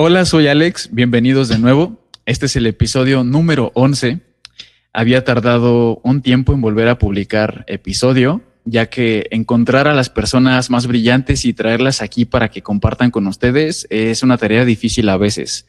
Hola, 0.00 0.24
soy 0.26 0.46
Alex, 0.46 0.90
bienvenidos 0.92 1.48
de 1.48 1.58
nuevo. 1.58 1.98
Este 2.24 2.46
es 2.46 2.54
el 2.54 2.68
episodio 2.68 3.24
número 3.24 3.72
11. 3.74 4.20
Había 4.92 5.24
tardado 5.24 6.00
un 6.04 6.22
tiempo 6.22 6.52
en 6.52 6.60
volver 6.60 6.86
a 6.86 6.98
publicar 7.00 7.64
episodio, 7.66 8.40
ya 8.64 8.86
que 8.86 9.26
encontrar 9.32 9.88
a 9.88 9.94
las 9.94 10.08
personas 10.08 10.70
más 10.70 10.86
brillantes 10.86 11.44
y 11.44 11.52
traerlas 11.52 12.00
aquí 12.00 12.26
para 12.26 12.48
que 12.48 12.62
compartan 12.62 13.10
con 13.10 13.26
ustedes 13.26 13.88
es 13.90 14.22
una 14.22 14.38
tarea 14.38 14.64
difícil 14.64 15.08
a 15.08 15.16
veces. 15.16 15.66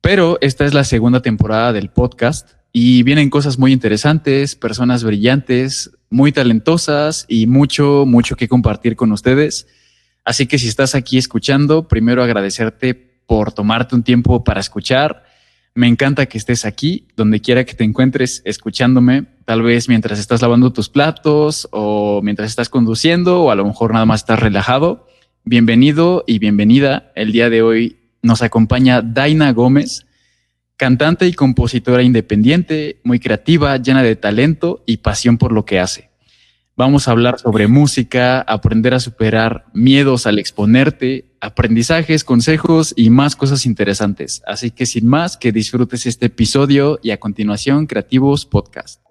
Pero 0.00 0.38
esta 0.40 0.64
es 0.64 0.74
la 0.74 0.82
segunda 0.82 1.22
temporada 1.22 1.72
del 1.72 1.88
podcast 1.88 2.54
y 2.72 3.04
vienen 3.04 3.30
cosas 3.30 3.60
muy 3.60 3.70
interesantes, 3.70 4.56
personas 4.56 5.04
brillantes, 5.04 5.92
muy 6.10 6.32
talentosas 6.32 7.26
y 7.28 7.46
mucho, 7.46 8.06
mucho 8.08 8.34
que 8.34 8.48
compartir 8.48 8.96
con 8.96 9.12
ustedes. 9.12 9.68
Así 10.24 10.46
que 10.48 10.58
si 10.58 10.66
estás 10.66 10.96
aquí 10.96 11.16
escuchando, 11.16 11.86
primero 11.86 12.24
agradecerte 12.24 13.11
por 13.26 13.52
tomarte 13.52 13.94
un 13.94 14.02
tiempo 14.02 14.44
para 14.44 14.60
escuchar. 14.60 15.24
Me 15.74 15.88
encanta 15.88 16.26
que 16.26 16.38
estés 16.38 16.64
aquí, 16.64 17.08
donde 17.16 17.40
quiera 17.40 17.64
que 17.64 17.74
te 17.74 17.84
encuentres, 17.84 18.42
escuchándome, 18.44 19.24
tal 19.46 19.62
vez 19.62 19.88
mientras 19.88 20.18
estás 20.18 20.42
lavando 20.42 20.72
tus 20.72 20.88
platos 20.88 21.66
o 21.72 22.20
mientras 22.22 22.50
estás 22.50 22.68
conduciendo 22.68 23.42
o 23.42 23.50
a 23.50 23.54
lo 23.54 23.64
mejor 23.64 23.92
nada 23.92 24.04
más 24.04 24.20
estás 24.20 24.40
relajado. 24.40 25.08
Bienvenido 25.44 26.24
y 26.26 26.38
bienvenida. 26.38 27.10
El 27.14 27.32
día 27.32 27.50
de 27.50 27.62
hoy 27.62 27.96
nos 28.22 28.42
acompaña 28.42 29.02
Daina 29.02 29.52
Gómez, 29.52 30.06
cantante 30.76 31.26
y 31.26 31.32
compositora 31.32 32.02
independiente, 32.02 33.00
muy 33.02 33.18
creativa, 33.18 33.76
llena 33.78 34.02
de 34.02 34.14
talento 34.14 34.84
y 34.86 34.98
pasión 34.98 35.38
por 35.38 35.52
lo 35.52 35.64
que 35.64 35.80
hace. 35.80 36.11
Vamos 36.74 37.06
a 37.06 37.10
hablar 37.10 37.38
sobre 37.38 37.68
música, 37.68 38.40
aprender 38.40 38.94
a 38.94 39.00
superar 39.00 39.66
miedos 39.74 40.26
al 40.26 40.38
exponerte, 40.38 41.26
aprendizajes, 41.38 42.24
consejos 42.24 42.94
y 42.96 43.10
más 43.10 43.36
cosas 43.36 43.66
interesantes. 43.66 44.42
Así 44.46 44.70
que 44.70 44.86
sin 44.86 45.06
más, 45.06 45.36
que 45.36 45.52
disfrutes 45.52 46.06
este 46.06 46.26
episodio 46.26 46.98
y 47.02 47.10
a 47.10 47.20
continuación 47.20 47.86
Creativos 47.86 48.46
Podcast. 48.46 49.02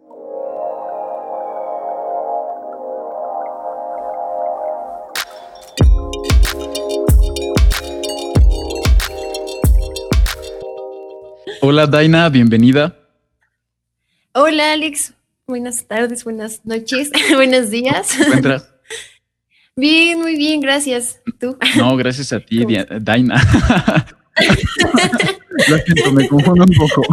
Hola 11.62 11.86
Daina, 11.86 12.28
bienvenida. 12.30 12.98
Hola 14.34 14.74
Alex, 14.74 15.14
Buenas 15.52 15.86
tardes, 15.86 16.24
buenas 16.24 16.62
noches, 16.64 17.12
buenos 17.36 17.70
días. 17.70 18.14
¿Cómo 18.14 18.24
encuentras? 18.24 18.74
Bien, 19.76 20.18
muy 20.18 20.38
bien, 20.38 20.62
gracias. 20.62 21.20
¿Tú? 21.42 21.58
No, 21.76 21.98
gracias 21.98 22.32
a 22.32 22.40
ti, 22.40 22.66
Daina. 23.02 23.36
Lo 25.68 25.78
siento, 25.80 26.14
me 26.14 26.26
confundo 26.30 26.64
un 26.64 26.74
poco. 26.74 27.04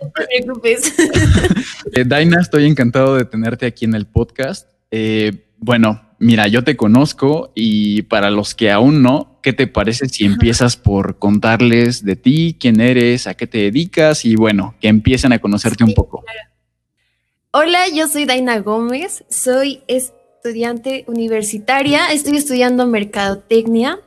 No 0.00 0.10
te 0.10 0.42
preocupes. 0.42 0.92
Eh, 1.92 2.02
Daina, 2.04 2.40
estoy 2.40 2.66
encantado 2.66 3.14
de 3.14 3.24
tenerte 3.24 3.66
aquí 3.66 3.84
en 3.84 3.94
el 3.94 4.06
podcast. 4.06 4.68
Eh, 4.90 5.46
bueno, 5.58 6.10
mira, 6.18 6.48
yo 6.48 6.64
te 6.64 6.76
conozco 6.76 7.52
y 7.54 8.02
para 8.02 8.30
los 8.30 8.56
que 8.56 8.72
aún 8.72 9.00
no, 9.00 9.38
¿qué 9.44 9.52
te 9.52 9.68
parece 9.68 10.08
si 10.08 10.24
empiezas 10.24 10.76
por 10.76 11.20
contarles 11.20 12.04
de 12.04 12.16
ti, 12.16 12.56
quién 12.58 12.80
eres, 12.80 13.28
a 13.28 13.34
qué 13.34 13.46
te 13.46 13.58
dedicas 13.58 14.24
y 14.24 14.34
bueno, 14.34 14.74
que 14.80 14.88
empiecen 14.88 15.32
a 15.32 15.38
conocerte 15.38 15.84
un 15.84 15.94
poco? 15.94 16.24
Hola, 17.60 17.88
yo 17.92 18.06
soy 18.06 18.24
Daina 18.24 18.60
Gómez, 18.60 19.24
soy 19.28 19.82
estudiante 19.88 21.04
universitaria, 21.08 22.12
estoy 22.12 22.36
estudiando 22.36 22.86
mercadotecnia, 22.86 23.98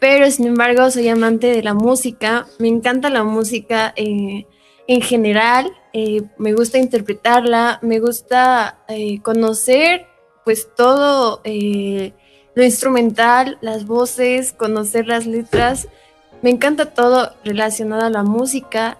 pero 0.00 0.28
sin 0.28 0.48
embargo 0.48 0.90
soy 0.90 1.06
amante 1.06 1.46
de 1.46 1.62
la 1.62 1.72
música, 1.72 2.48
me 2.58 2.66
encanta 2.66 3.08
la 3.08 3.22
música 3.22 3.92
eh, 3.94 4.48
en 4.88 5.02
general, 5.02 5.70
eh, 5.92 6.22
me 6.36 6.52
gusta 6.52 6.78
interpretarla, 6.78 7.78
me 7.80 8.00
gusta 8.00 8.80
eh, 8.88 9.22
conocer 9.22 10.06
pues 10.44 10.74
todo 10.74 11.42
lo 11.44 12.64
instrumental, 12.64 13.56
las 13.60 13.86
voces, 13.86 14.52
conocer 14.52 15.06
las 15.06 15.26
letras, 15.26 15.86
me 16.42 16.50
encanta 16.50 16.92
todo 16.92 17.34
relacionado 17.44 18.04
a 18.04 18.10
la 18.10 18.24
música. 18.24 18.98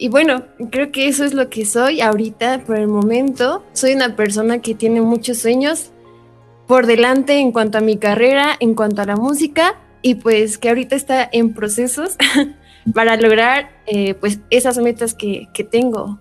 Y 0.00 0.08
bueno, 0.08 0.46
creo 0.70 0.90
que 0.90 1.08
eso 1.08 1.26
es 1.26 1.34
lo 1.34 1.50
que 1.50 1.66
soy 1.66 2.00
ahorita, 2.00 2.64
por 2.64 2.78
el 2.78 2.88
momento. 2.88 3.62
Soy 3.74 3.92
una 3.92 4.16
persona 4.16 4.60
que 4.60 4.74
tiene 4.74 5.02
muchos 5.02 5.36
sueños 5.36 5.90
por 6.66 6.86
delante 6.86 7.38
en 7.38 7.52
cuanto 7.52 7.76
a 7.76 7.82
mi 7.82 7.98
carrera, 7.98 8.56
en 8.60 8.74
cuanto 8.74 9.02
a 9.02 9.04
la 9.04 9.16
música, 9.16 9.78
y 10.00 10.14
pues 10.14 10.56
que 10.56 10.70
ahorita 10.70 10.96
está 10.96 11.28
en 11.30 11.52
procesos 11.52 12.16
para 12.94 13.18
lograr 13.18 13.68
eh, 13.86 14.14
pues 14.14 14.40
esas 14.48 14.78
metas 14.78 15.12
que, 15.12 15.48
tengo. 15.70 16.18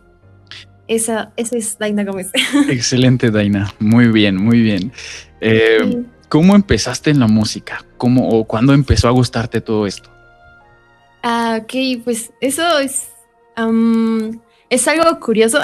Esa, 0.90 1.32
esa 1.38 1.56
es 1.56 1.78
Daina 1.80 2.04
Gómez. 2.04 2.32
Excelente, 2.70 3.32
Daina. 3.32 3.74
Muy 3.80 4.08
bien, 4.08 4.36
muy 4.36 4.62
bien. 4.62 4.92
Eh, 5.40 6.04
¿Cómo 6.28 6.54
empezaste 6.54 7.12
en 7.12 7.20
la 7.22 7.28
música? 7.28 7.86
¿Cómo 7.96 8.28
o 8.28 8.44
cuándo 8.44 8.74
empezó 8.74 9.08
a 9.08 9.12
gustarte 9.12 9.62
todo 9.62 9.88
esto? 9.88 10.10
Ah, 11.24 11.62
ok, 11.62 12.04
pues 12.04 12.34
eso 12.42 12.80
es 12.80 13.08
es 14.70 14.88
algo 14.88 15.20
curioso 15.20 15.60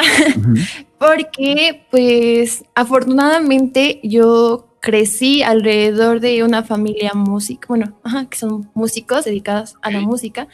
porque 1.00 1.86
pues 1.92 2.64
afortunadamente 2.74 4.00
yo 4.04 4.68
crecí 4.86 5.42
alrededor 5.42 6.20
de 6.20 6.44
una 6.44 6.64
familia 6.64 7.14
música, 7.16 7.68
bueno, 7.68 8.00
que 8.30 8.38
son 8.38 8.70
músicos 8.76 9.26
dedicados 9.26 9.76
a 9.82 9.90
la 9.90 10.00
música. 10.00 10.48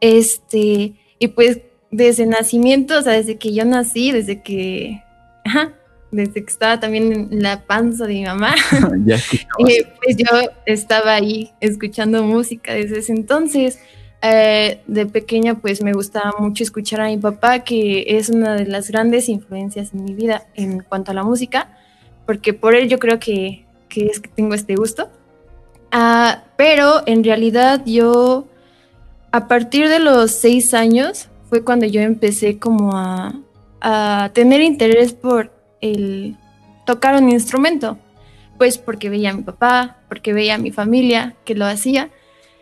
Este, 0.00 0.94
y 1.18 1.28
pues 1.28 1.60
desde 1.90 2.26
nacimiento, 2.26 2.98
o 2.98 3.02
sea, 3.02 3.14
desde 3.14 3.38
que 3.38 3.52
yo 3.52 3.64
nací, 3.64 4.12
desde 4.12 4.40
que, 4.40 5.02
desde 6.12 6.44
que 6.44 6.50
estaba 6.50 6.78
también 6.78 7.12
en 7.32 7.42
la 7.42 7.64
panza 7.64 8.06
de 8.06 8.14
mi 8.14 8.24
mamá, 8.24 8.54
pues 9.58 10.16
yo 10.16 10.26
estaba 10.64 11.14
ahí 11.14 11.50
escuchando 11.60 12.22
música 12.22 12.74
desde 12.74 13.00
ese 13.00 13.12
entonces. 13.12 13.80
Eh, 14.24 14.80
de 14.86 15.06
pequeña 15.06 15.56
pues 15.56 15.82
me 15.82 15.92
gustaba 15.92 16.32
mucho 16.38 16.62
escuchar 16.62 17.00
a 17.00 17.08
mi 17.08 17.16
papá, 17.16 17.60
que 17.64 18.04
es 18.06 18.28
una 18.28 18.54
de 18.54 18.66
las 18.66 18.88
grandes 18.88 19.28
influencias 19.28 19.92
en 19.92 20.04
mi 20.04 20.14
vida 20.14 20.46
en 20.54 20.80
cuanto 20.80 21.10
a 21.10 21.14
la 21.14 21.24
música, 21.24 21.76
porque 22.24 22.54
por 22.54 22.76
él 22.76 22.88
yo 22.88 23.00
creo 23.00 23.18
que, 23.18 23.66
es 23.96 24.20
que 24.20 24.28
tengo 24.28 24.54
este 24.54 24.76
gusto. 24.76 25.10
Ah, 25.90 26.44
pero 26.56 27.02
en 27.06 27.24
realidad 27.24 27.82
yo, 27.84 28.46
a 29.32 29.48
partir 29.48 29.88
de 29.88 29.98
los 29.98 30.30
seis 30.30 30.72
años, 30.72 31.28
fue 31.50 31.64
cuando 31.64 31.86
yo 31.86 32.00
empecé 32.00 32.60
como 32.60 32.96
a, 32.96 33.34
a 33.80 34.30
tener 34.32 34.60
interés 34.60 35.12
por 35.12 35.50
el 35.80 36.36
tocar 36.86 37.20
un 37.20 37.28
instrumento, 37.28 37.98
pues 38.56 38.78
porque 38.78 39.10
veía 39.10 39.30
a 39.30 39.34
mi 39.34 39.42
papá, 39.42 39.98
porque 40.08 40.32
veía 40.32 40.54
a 40.54 40.58
mi 40.58 40.70
familia 40.70 41.34
que 41.44 41.56
lo 41.56 41.66
hacía. 41.66 42.10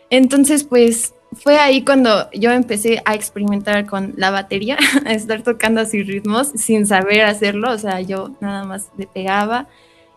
Entonces, 0.08 0.64
pues 0.64 1.12
fue 1.32 1.58
ahí 1.58 1.84
cuando 1.84 2.30
yo 2.32 2.50
empecé 2.50 3.02
a 3.04 3.14
experimentar 3.14 3.86
con 3.86 4.14
la 4.16 4.30
batería, 4.30 4.78
a 5.06 5.12
estar 5.12 5.42
tocando 5.42 5.80
así 5.80 6.02
ritmos 6.02 6.48
sin 6.54 6.86
saber 6.86 7.22
hacerlo, 7.22 7.72
o 7.72 7.78
sea, 7.78 8.00
yo 8.00 8.30
nada 8.40 8.64
más 8.64 8.90
le 8.96 9.06
pegaba. 9.06 9.68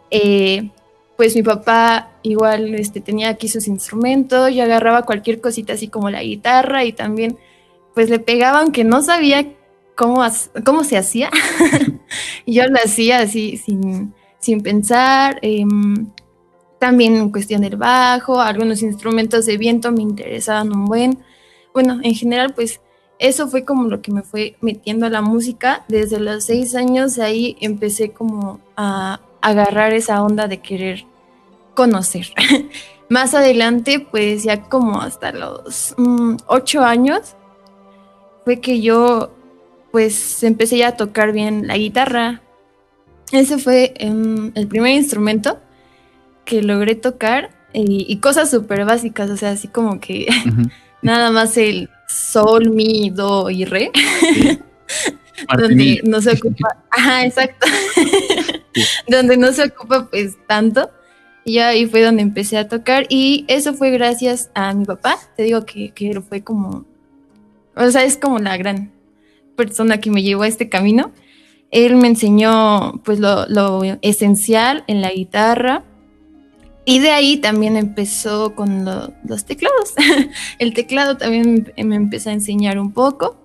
Eh, 0.10 0.70
pues 1.18 1.36
mi 1.36 1.44
papá 1.44 2.12
igual 2.24 2.74
este, 2.76 3.00
tenía 3.00 3.30
aquí 3.30 3.48
sus 3.48 3.68
instrumentos, 3.68 4.54
yo 4.54 4.64
agarraba 4.64 5.04
cualquier 5.04 5.42
cosita 5.42 5.74
así 5.74 5.88
como 5.88 6.10
la 6.10 6.24
guitarra 6.24 6.84
y 6.86 6.94
también 6.94 7.38
pues 7.94 8.10
le 8.10 8.20
pegaba 8.20 8.60
aunque 8.60 8.84
no 8.84 9.04
sabía 9.04 9.46
cómo, 9.96 10.24
cómo 10.66 10.84
se 10.84 10.98
hacía. 10.98 11.30
yo 12.48 12.66
lo 12.68 12.78
hacía 12.84 13.20
así 13.20 13.58
sin, 13.58 14.14
sin 14.40 14.62
pensar. 14.62 15.38
Em, 15.42 16.08
también 16.84 17.16
en 17.16 17.30
cuestión 17.30 17.62
del 17.62 17.78
bajo, 17.78 18.42
algunos 18.42 18.82
instrumentos 18.82 19.46
de 19.46 19.56
viento 19.56 19.94
me 19.94 20.02
interesaban 20.02 20.70
un 20.76 20.84
buen. 20.84 21.18
Bueno, 21.74 22.02
en 22.04 22.14
general, 22.14 22.54
pues 22.54 22.82
eso 23.20 23.48
fue 23.48 23.64
como 23.64 23.86
lo 23.86 24.02
que 24.02 24.12
me 24.12 24.22
fue 24.22 24.58
metiendo 24.60 25.06
a 25.06 25.10
la 25.10 25.22
música. 25.22 25.86
Desde 25.88 26.20
los 26.20 26.44
seis 26.44 26.76
años 26.76 27.20
ahí 27.20 27.56
empecé 27.62 28.12
como 28.12 28.60
a 28.76 29.22
agarrar 29.40 29.94
esa 29.94 30.22
onda 30.22 30.50
de 30.50 30.58
querer 30.58 31.06
conocer. 31.74 32.34
Más 33.10 33.34
adelante, 33.34 34.06
pues 34.12 34.44
ya 34.44 34.64
como 34.64 35.00
hasta 35.00 35.32
los 35.32 35.96
mm, 35.98 36.36
ocho 36.48 36.84
años, 36.84 37.38
fue 38.44 38.60
que 38.60 38.82
yo 38.82 39.32
pues 39.94 40.44
empecé 40.44 40.80
ya 40.80 40.90
a 40.90 40.98
tocar 40.98 41.32
bien 41.32 41.66
la 41.66 41.78
guitarra. 41.78 42.42
Ese 43.32 43.58
fue 43.58 43.94
em, 43.96 44.52
el 44.54 44.68
primer 44.68 44.92
instrumento 44.92 45.63
que 46.46 46.62
logré 46.62 46.96
tocar 46.96 47.52
y, 47.74 48.18
cosas 48.18 48.52
súper 48.52 48.86
básicas, 48.86 49.30
o 49.30 49.38
sea, 49.38 49.52
así 49.52 49.68
como 49.68 50.00
que 50.00 50.28
nada 51.02 51.32
más 51.32 51.58
el 51.58 51.90
sol, 52.08 52.70
mi, 52.70 53.10
do 53.10 53.50
y 53.50 53.66
re. 53.66 53.92
donde 55.58 56.02
no 56.04 56.22
se 56.22 56.32
ocupa, 56.32 56.78
ajá, 56.92 57.26
exacto, 57.26 57.68
donde 59.08 59.36
no 59.38 59.52
se 59.52 59.64
ocupa 59.64 60.10
pues 60.10 60.38
tanto. 60.48 60.90
Y 61.46 61.58
ahí 61.58 61.86
fue 61.88 62.02
donde 62.02 62.22
empecé 62.22 62.58
a 62.58 62.70
tocar 62.70 63.06
y 63.10 63.44
eso 63.50 63.74
fue 63.74 63.92
gracias 63.92 64.50
a 64.54 64.74
mi 64.74 64.86
papá. 64.86 65.18
Te 65.36 65.44
digo 65.44 65.66
que, 65.66 65.92
que 65.92 66.22
fue 66.22 66.42
como, 66.42 66.86
o 67.76 67.92
sea, 67.92 68.06
es 68.06 68.16
como 68.16 68.40
la 68.40 68.56
gran 68.56 68.94
persona 69.58 70.00
que 70.00 70.10
me 70.10 70.24
llevó 70.24 70.44
a 70.44 70.48
este 70.48 70.70
camino. 70.70 71.12
Él 71.70 71.98
me 71.98 72.08
enseñó 72.08 73.02
pues 73.04 73.20
lo, 73.20 73.46
lo 73.48 73.82
esencial 74.02 74.86
en 74.88 75.02
la 75.02 75.12
guitarra 75.12 75.84
y 76.86 77.00
de 77.00 77.12
ahí 77.12 77.38
también 77.38 77.78
empezó 77.78 78.56
con 78.56 78.86
los 78.86 79.46
teclados. 79.46 79.94
El 80.60 80.74
teclado 80.74 81.18
también 81.18 81.72
me 81.78 81.96
empezó 81.96 82.30
a 82.30 82.34
enseñar 82.34 82.78
un 82.78 82.92
poco. 82.92 83.38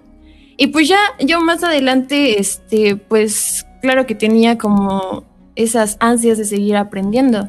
Y 0.57 0.69
pues 0.69 0.89
ya 0.89 0.99
yo 1.21 1.41
más 1.41 1.63
adelante, 1.63 2.41
este, 2.41 2.97
pues 2.97 3.65
claro 3.81 4.07
que 4.07 4.17
tenía 4.17 4.59
como 4.59 5.25
esas 5.55 5.97
ansias 6.01 6.39
de 6.39 6.45
seguir 6.45 6.77
aprendiendo. 6.77 7.49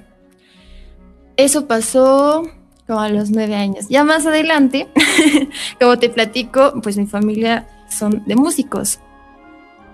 Eso 1.36 1.65
pasó 1.68 2.44
como 2.85 3.00
a 3.00 3.09
los 3.09 3.31
nueve 3.31 3.56
años. 3.56 3.88
Ya 3.89 4.03
más 4.03 4.27
adelante, 4.27 4.88
como 5.80 5.97
te 5.97 6.09
platico, 6.09 6.74
pues 6.83 6.97
mi 6.97 7.07
familia 7.07 7.68
son 7.89 8.24
de 8.27 8.35
músicos. 8.35 9.00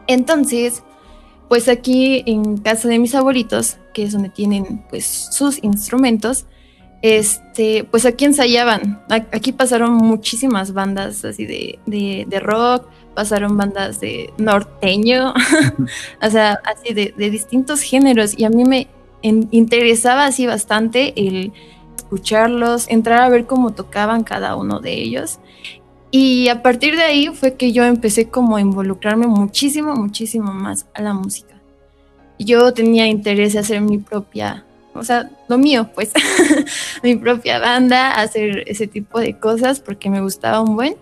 Entonces, 0.07 0.83
pues 1.49 1.67
aquí 1.67 2.23
en 2.25 2.57
casa 2.57 2.87
de 2.87 2.99
mis 2.99 3.15
abuelitos, 3.15 3.77
que 3.93 4.03
es 4.03 4.13
donde 4.13 4.29
tienen 4.29 4.83
pues 4.89 5.05
sus 5.05 5.63
instrumentos, 5.63 6.45
este, 7.01 7.83
pues 7.83 8.05
aquí 8.05 8.25
ensayaban. 8.25 9.03
Aquí 9.09 9.51
pasaron 9.51 9.93
muchísimas 9.93 10.73
bandas 10.73 11.23
así 11.23 11.45
de, 11.45 11.79
de, 11.85 12.39
rock, 12.39 12.87
pasaron 13.13 13.57
bandas 13.57 13.99
de 13.99 14.33
norteño, 14.37 15.33
o 16.21 16.29
sea, 16.29 16.59
así 16.65 16.93
de, 16.93 17.13
de, 17.15 17.29
distintos 17.29 17.81
géneros. 17.81 18.37
Y 18.37 18.45
a 18.45 18.49
mí 18.49 18.65
me 18.65 18.87
interesaba 19.21 20.25
así 20.25 20.47
bastante 20.47 21.13
el 21.15 21.53
escucharlos, 21.95 22.87
entrar 22.89 23.21
a 23.21 23.29
ver 23.29 23.45
cómo 23.45 23.73
tocaban 23.73 24.23
cada 24.23 24.55
uno 24.55 24.79
de 24.79 24.93
ellos. 24.93 25.39
Y 26.17 26.47
a 26.47 26.61
partir 26.61 26.95
de 26.95 27.03
ahí 27.03 27.27
fue 27.27 27.55
que 27.55 27.73
yo 27.73 27.83
empecé 27.83 28.29
como 28.29 28.55
a 28.55 28.61
involucrarme 28.61 29.27
muchísimo, 29.27 29.93
muchísimo 29.95 30.53
más 30.53 30.85
a 30.93 31.01
la 31.01 31.13
música. 31.13 31.55
Yo 32.39 32.73
tenía 32.73 33.05
interés 33.05 33.53
en 33.53 33.59
hacer 33.59 33.81
mi 33.81 33.97
propia, 33.97 34.65
o 34.93 35.03
sea, 35.03 35.29
lo 35.49 35.57
mío, 35.57 35.89
pues, 35.93 36.13
mi 37.03 37.17
propia 37.17 37.59
banda, 37.59 38.11
hacer 38.11 38.63
ese 38.65 38.87
tipo 38.87 39.19
de 39.19 39.37
cosas 39.37 39.81
porque 39.81 40.09
me 40.09 40.21
gustaba 40.21 40.61
un 40.61 40.77
buen. 40.77 40.95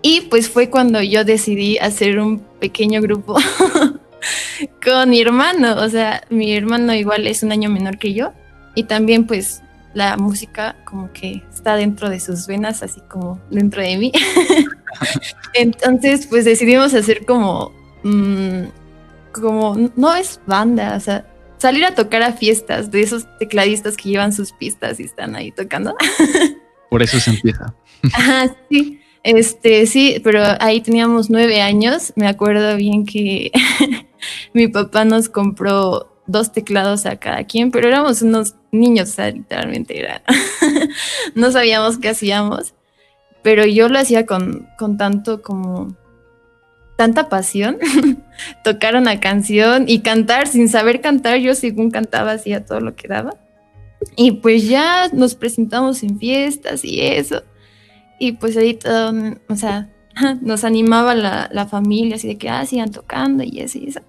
Y 0.00 0.22
pues 0.22 0.48
fue 0.48 0.70
cuando 0.70 1.02
yo 1.02 1.26
decidí 1.26 1.76
hacer 1.76 2.18
un 2.18 2.38
pequeño 2.60 3.02
grupo 3.02 3.36
con 4.82 5.10
mi 5.10 5.20
hermano, 5.20 5.76
o 5.82 5.88
sea, 5.90 6.24
mi 6.30 6.54
hermano 6.54 6.94
igual 6.94 7.26
es 7.26 7.42
un 7.42 7.52
año 7.52 7.68
menor 7.68 7.98
que 7.98 8.14
yo 8.14 8.32
y 8.74 8.84
también 8.84 9.26
pues 9.26 9.62
la 9.94 10.16
música 10.16 10.76
como 10.84 11.12
que 11.12 11.42
está 11.52 11.76
dentro 11.76 12.10
de 12.10 12.20
sus 12.20 12.46
venas, 12.46 12.82
así 12.82 13.00
como 13.08 13.40
dentro 13.50 13.80
de 13.80 13.96
mí. 13.96 14.12
Entonces, 15.54 16.26
pues 16.26 16.44
decidimos 16.44 16.92
hacer 16.94 17.24
como, 17.24 17.72
mm, 18.02 18.64
como, 19.32 19.90
no 19.96 20.14
es 20.14 20.40
banda, 20.46 20.96
o 20.96 21.00
sea, 21.00 21.26
salir 21.58 21.84
a 21.84 21.94
tocar 21.94 22.22
a 22.22 22.32
fiestas 22.32 22.90
de 22.90 23.00
esos 23.00 23.26
tecladistas 23.38 23.96
que 23.96 24.10
llevan 24.10 24.32
sus 24.32 24.52
pistas 24.52 25.00
y 25.00 25.04
están 25.04 25.36
ahí 25.36 25.50
tocando. 25.52 25.96
Por 26.90 27.02
eso 27.02 27.18
se 27.18 27.30
empieza. 27.30 27.74
Ajá, 28.12 28.54
sí. 28.70 29.00
Este, 29.22 29.86
sí, 29.86 30.20
pero 30.22 30.42
ahí 30.60 30.82
teníamos 30.82 31.30
nueve 31.30 31.62
años. 31.62 32.12
Me 32.14 32.28
acuerdo 32.28 32.76
bien 32.76 33.06
que 33.06 33.50
mi 34.52 34.68
papá 34.68 35.06
nos 35.06 35.30
compró 35.30 36.14
dos 36.26 36.52
teclados 36.52 37.06
a 37.06 37.16
cada 37.16 37.44
quien, 37.44 37.70
pero 37.70 37.88
éramos 37.88 38.20
unos 38.22 38.54
niños, 38.74 39.10
o 39.10 39.12
sea, 39.12 39.30
literalmente 39.30 39.98
era. 39.98 40.22
no 41.34 41.50
sabíamos 41.50 41.98
qué 41.98 42.10
hacíamos, 42.10 42.74
pero 43.42 43.64
yo 43.64 43.88
lo 43.88 43.98
hacía 43.98 44.26
con, 44.26 44.68
con 44.78 44.96
tanto 44.96 45.42
como 45.42 45.96
tanta 46.96 47.28
pasión, 47.28 47.78
tocar 48.64 48.96
una 48.96 49.20
canción 49.20 49.84
y 49.88 50.00
cantar 50.00 50.46
sin 50.46 50.68
saber 50.68 51.00
cantar, 51.00 51.38
yo 51.38 51.54
según 51.54 51.90
cantaba 51.90 52.32
hacía 52.32 52.64
todo 52.64 52.80
lo 52.80 52.94
que 52.94 53.08
daba. 53.08 53.36
Y 54.16 54.32
pues 54.32 54.68
ya 54.68 55.08
nos 55.12 55.34
presentamos 55.34 56.02
en 56.02 56.18
fiestas 56.18 56.84
y 56.84 57.00
eso. 57.00 57.42
Y 58.18 58.32
pues 58.32 58.56
ahí 58.56 58.74
todo, 58.74 59.12
o 59.48 59.56
sea, 59.56 59.90
nos 60.40 60.64
animaba 60.64 61.14
la, 61.14 61.48
la 61.52 61.66
familia, 61.66 62.16
así 62.16 62.28
de 62.28 62.38
que, 62.38 62.48
ah, 62.48 62.64
sigan 62.66 62.90
tocando 62.90 63.42
y 63.42 63.60
eso 63.60 63.78
y 63.78 63.88
eso. 63.88 64.00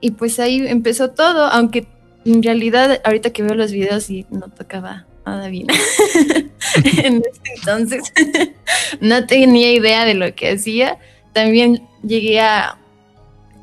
Y 0.00 0.12
pues 0.12 0.38
ahí 0.38 0.66
empezó 0.66 1.10
todo, 1.10 1.46
aunque 1.46 1.86
en 2.24 2.42
realidad 2.42 3.00
ahorita 3.04 3.30
que 3.30 3.42
veo 3.42 3.54
los 3.54 3.72
videos 3.72 4.10
y 4.10 4.26
no 4.30 4.48
tocaba 4.48 5.06
nada 5.26 5.48
bien. 5.48 5.66
en 7.02 7.16
ese 7.16 7.54
entonces 7.56 8.12
no 9.00 9.26
tenía 9.26 9.72
idea 9.72 10.04
de 10.04 10.14
lo 10.14 10.34
que 10.34 10.52
hacía. 10.52 10.98
También 11.32 11.86
llegué 12.02 12.40
a, 12.40 12.78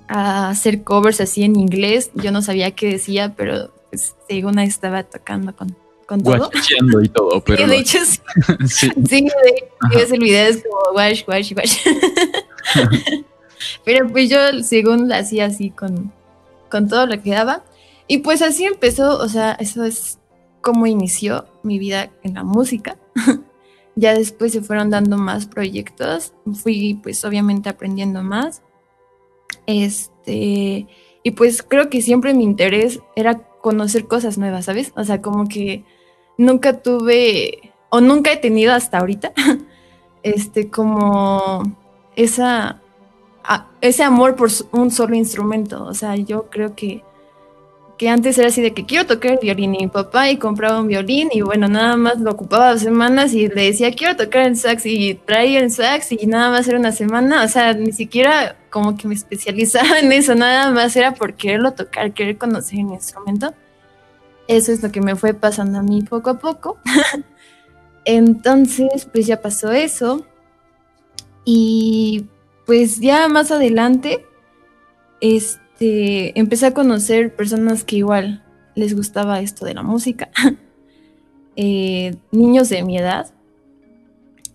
hacer 0.08 0.84
covers 0.84 1.22
así 1.22 1.44
en 1.44 1.56
inglés. 1.56 2.12
Yo 2.16 2.32
no 2.32 2.42
sabía 2.42 2.72
qué 2.72 2.88
decía, 2.88 3.34
pero 3.36 3.74
pues, 3.90 4.14
según 4.28 4.60
estaba 4.60 5.04
tocando 5.04 5.56
con, 5.56 5.76
con 6.06 6.22
todo. 6.22 6.52
y 7.02 7.08
todo, 7.10 7.42
pero... 7.46 7.68
de 7.68 7.78
hecho 7.78 8.00
sí. 8.06 8.20
sí. 8.68 8.92
sí 9.10 9.28
el 10.12 10.20
video 10.20 10.48
es 10.48 10.64
como 10.64 10.98
wash, 10.98 11.24
wash, 11.28 11.54
wash. 11.56 11.78
pero 13.86 14.10
pues 14.10 14.30
yo 14.30 14.40
según 14.64 15.08
la 15.08 15.20
hacía 15.20 15.46
así 15.46 15.70
con 15.70 16.12
con 16.72 16.88
todo 16.88 17.06
lo 17.06 17.22
que 17.22 17.32
daba. 17.32 17.62
Y 18.08 18.20
pues 18.20 18.42
así 18.42 18.66
empezó, 18.66 19.18
o 19.18 19.28
sea, 19.30 19.54
eso 19.54 19.84
es 19.84 20.20
como 20.62 20.88
inició 20.88 21.46
mi 21.64 21.80
vida 21.80 22.12
en 22.24 22.36
la 22.36 22.44
música. 22.44 22.98
ya 23.96 24.14
después 24.14 24.52
se 24.52 24.62
fueron 24.62 24.90
dando 24.90 25.18
más 25.18 25.48
proyectos, 25.48 26.34
fui 26.54 27.00
pues 27.02 27.24
obviamente 27.26 27.70
aprendiendo 27.70 28.24
más. 28.24 28.62
Este, 29.66 30.88
y 31.24 31.32
pues 31.32 31.64
creo 31.64 31.90
que 31.90 32.02
siempre 32.02 32.34
mi 32.34 32.44
interés 32.44 33.00
era 33.16 33.40
conocer 33.62 34.08
cosas 34.08 34.38
nuevas, 34.38 34.66
¿sabes? 34.66 34.92
O 34.96 35.04
sea, 35.04 35.22
como 35.22 35.48
que 35.48 35.84
nunca 36.38 36.82
tuve, 36.82 37.74
o 37.90 38.02
nunca 38.02 38.32
he 38.32 38.38
tenido 38.38 38.74
hasta 38.74 39.00
ahorita, 39.00 39.34
este, 40.24 40.70
como 40.70 41.64
esa 42.16 42.82
ese 43.82 44.04
amor 44.04 44.36
por 44.36 44.50
un 44.72 44.92
solo 44.92 45.16
instrumento. 45.16 45.84
O 45.86 45.94
sea, 45.94 46.16
yo 46.16 46.50
creo 46.50 46.76
que, 46.76 47.04
que 48.02 48.10
antes 48.10 48.36
era 48.40 48.48
así 48.48 48.64
de 48.64 48.74
que 48.74 48.84
quiero 48.84 49.06
tocar 49.06 49.34
el 49.34 49.38
violín 49.38 49.76
y 49.76 49.84
mi 49.84 49.88
papá 49.88 50.28
y 50.32 50.38
compraba 50.38 50.80
un 50.80 50.88
violín 50.88 51.30
y 51.32 51.42
bueno, 51.42 51.68
nada 51.68 51.96
más 51.98 52.20
lo 52.20 52.32
ocupaba 52.32 52.72
dos 52.72 52.82
semanas 52.82 53.32
y 53.36 53.48
le 53.48 53.66
decía 53.66 53.94
quiero 53.94 54.16
tocar 54.16 54.48
el 54.48 54.58
sax 54.58 54.88
y 54.88 55.14
traía 55.14 55.60
el 55.60 55.70
sax 55.70 56.12
y 56.14 56.26
nada 56.26 56.50
más 56.50 56.68
era 56.68 56.80
una 56.80 56.94
semana. 56.94 57.44
O 57.44 57.48
sea, 57.48 57.74
ni 57.74 57.92
siquiera 57.92 58.58
como 58.72 58.98
que 58.98 59.08
me 59.08 59.14
especializaba 59.14 60.00
en 60.00 60.12
eso, 60.14 60.34
nada 60.34 60.72
más 60.72 60.96
era 60.96 61.14
por 61.14 61.36
quererlo 61.36 61.74
tocar, 61.74 62.12
querer 62.16 62.40
conocer 62.40 62.80
el 62.80 62.88
instrumento. 62.88 63.54
Eso 64.48 64.72
es 64.72 64.82
lo 64.82 64.92
que 64.92 65.02
me 65.02 65.16
fue 65.16 65.36
pasando 65.36 65.78
a 65.78 65.84
mí 65.84 66.02
poco 66.02 66.32
a 66.32 66.40
poco. 66.40 66.80
Entonces, 68.06 69.06
pues 69.14 69.28
ya 69.28 69.44
pasó 69.44 69.72
eso. 69.72 70.26
Y 71.46 72.26
pues 72.66 73.00
ya 73.00 73.28
más 73.28 73.52
adelante, 73.52 74.26
este, 75.20 75.61
empecé 75.82 76.68
a 76.68 76.74
conocer 76.74 77.36
personas 77.36 77.84
que 77.84 77.98
igual 77.98 78.44
les 78.76 78.96
gustaba 78.96 79.42
esto 79.42 79.66
de 79.66 79.74
la 79.74 79.84
música, 79.84 80.30
eh, 81.56 82.16
niños 82.32 82.70
de 82.70 82.84
mi 82.84 82.98
edad. 82.98 83.34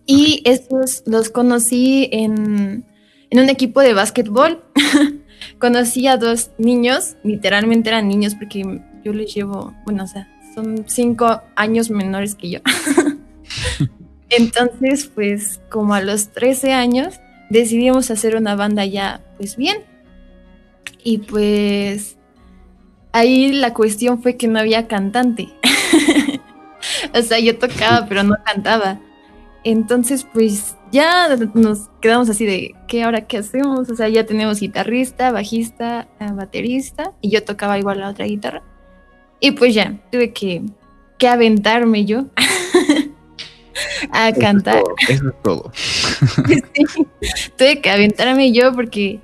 Y 0.05 0.41
estos 0.45 1.03
los 1.05 1.29
conocí 1.29 2.09
en, 2.11 2.85
en 3.29 3.39
un 3.39 3.49
equipo 3.49 3.81
de 3.81 3.93
básquetbol. 3.93 4.63
conocí 5.59 6.07
a 6.07 6.17
dos 6.17 6.51
niños, 6.57 7.17
literalmente 7.23 7.89
eran 7.89 8.07
niños 8.07 8.35
porque 8.35 8.81
yo 9.03 9.13
les 9.13 9.33
llevo, 9.33 9.73
bueno, 9.85 10.03
o 10.03 10.07
sea, 10.07 10.27
son 10.53 10.85
cinco 10.87 11.41
años 11.55 11.89
menores 11.89 12.35
que 12.35 12.49
yo. 12.49 12.59
Entonces, 14.29 15.09
pues 15.13 15.61
como 15.69 15.93
a 15.93 16.01
los 16.01 16.29
13 16.29 16.73
años, 16.73 17.19
decidimos 17.49 18.11
hacer 18.11 18.35
una 18.35 18.55
banda 18.55 18.85
ya 18.85 19.21
pues 19.37 19.55
bien. 19.55 19.83
Y 21.03 21.19
pues 21.19 22.17
ahí 23.11 23.51
la 23.53 23.73
cuestión 23.73 24.21
fue 24.21 24.37
que 24.37 24.47
no 24.47 24.59
había 24.59 24.87
cantante. 24.87 25.49
o 27.13 27.21
sea, 27.21 27.39
yo 27.39 27.57
tocaba 27.57 28.05
pero 28.07 28.23
no 28.23 28.35
cantaba. 28.43 28.99
Entonces 29.63 30.25
pues 30.31 30.77
ya 30.91 31.35
nos 31.53 31.89
quedamos 32.01 32.29
así 32.29 32.45
de, 32.45 32.75
¿qué 32.87 33.03
ahora 33.03 33.27
qué 33.27 33.37
hacemos? 33.37 33.89
O 33.89 33.95
sea, 33.95 34.07
ya 34.09 34.25
tenemos 34.25 34.59
guitarrista, 34.59 35.31
bajista, 35.31 36.07
eh, 36.19 36.31
baterista 36.31 37.13
y 37.21 37.29
yo 37.29 37.43
tocaba 37.43 37.77
igual 37.77 37.99
la 37.99 38.09
otra 38.09 38.25
guitarra. 38.25 38.63
Y 39.39 39.51
pues 39.51 39.73
ya, 39.73 39.99
tuve 40.11 40.33
que, 40.33 40.63
que 41.17 41.27
aventarme 41.27 42.05
yo 42.05 42.25
a 44.11 44.31
cantar. 44.33 44.83
eso 45.07 45.29
es 45.29 45.41
todo. 45.43 45.71
tuve 47.57 47.81
que 47.81 47.89
aventarme 47.89 48.51
yo 48.51 48.73
porque 48.73 49.19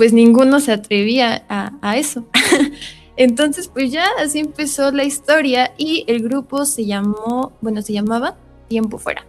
pues 0.00 0.14
ninguno 0.14 0.60
se 0.60 0.72
atrevía 0.72 1.44
a, 1.50 1.98
eso. 1.98 2.24
Entonces, 3.18 3.68
pues 3.68 3.92
ya 3.92 4.06
así 4.18 4.38
empezó 4.38 4.90
la 4.92 5.04
historia 5.04 5.74
y 5.76 6.06
el 6.06 6.22
grupo 6.22 6.64
se 6.64 6.86
llamó, 6.86 7.52
bueno, 7.60 7.82
se 7.82 7.92
llamaba 7.92 8.38
Tiempo 8.68 8.96
Fuera. 8.96 9.26